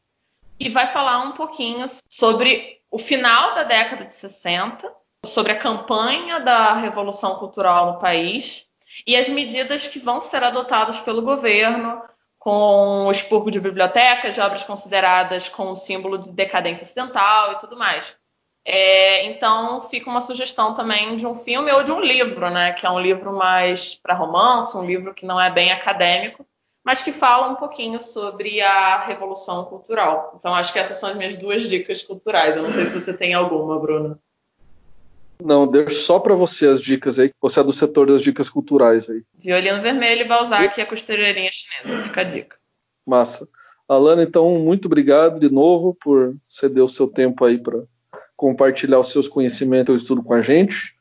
[0.59, 4.93] e vai falar um pouquinho sobre o final da década de 60,
[5.25, 8.67] sobre a campanha da Revolução Cultural no país
[9.07, 12.03] e as medidas que vão ser adotadas pelo governo
[12.39, 17.77] com o expurgo de bibliotecas, de obras consideradas com símbolo de decadência ocidental e tudo
[17.77, 18.17] mais.
[18.65, 22.73] É, então fica uma sugestão também de um filme ou de um livro, né?
[22.73, 26.47] Que é um livro mais para romance, um livro que não é bem acadêmico,
[26.85, 30.35] mas que fala um pouquinho sobre a revolução cultural.
[30.39, 32.57] Então acho que essas são as minhas duas dicas culturais.
[32.57, 34.21] Eu não sei se você tem alguma, Bruno.
[35.41, 39.11] Não, deixo só para você as dicas aí, você é do setor das dicas culturais
[39.11, 39.23] aí.
[39.39, 42.57] Violino Vermelho, Balzac e a costureirinha chinesa, fica a dica.
[43.07, 43.49] Massa.
[43.89, 47.83] Alana, então, muito obrigado de novo por ceder o seu tempo aí para
[48.37, 50.97] compartilhar os seus conhecimentos e estudo com a gente.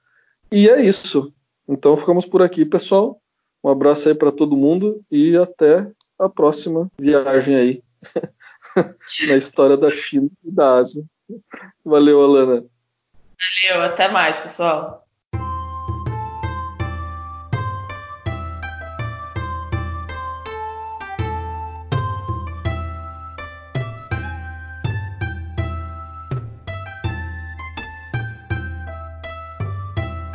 [0.51, 1.33] E é isso.
[1.67, 3.21] Então, ficamos por aqui, pessoal.
[3.63, 5.87] Um abraço aí para todo mundo e até
[6.19, 7.83] a próxima viagem aí
[9.27, 11.03] na história da China e da Ásia.
[11.85, 12.65] Valeu, Alana.
[13.41, 15.07] Valeu, até mais, pessoal.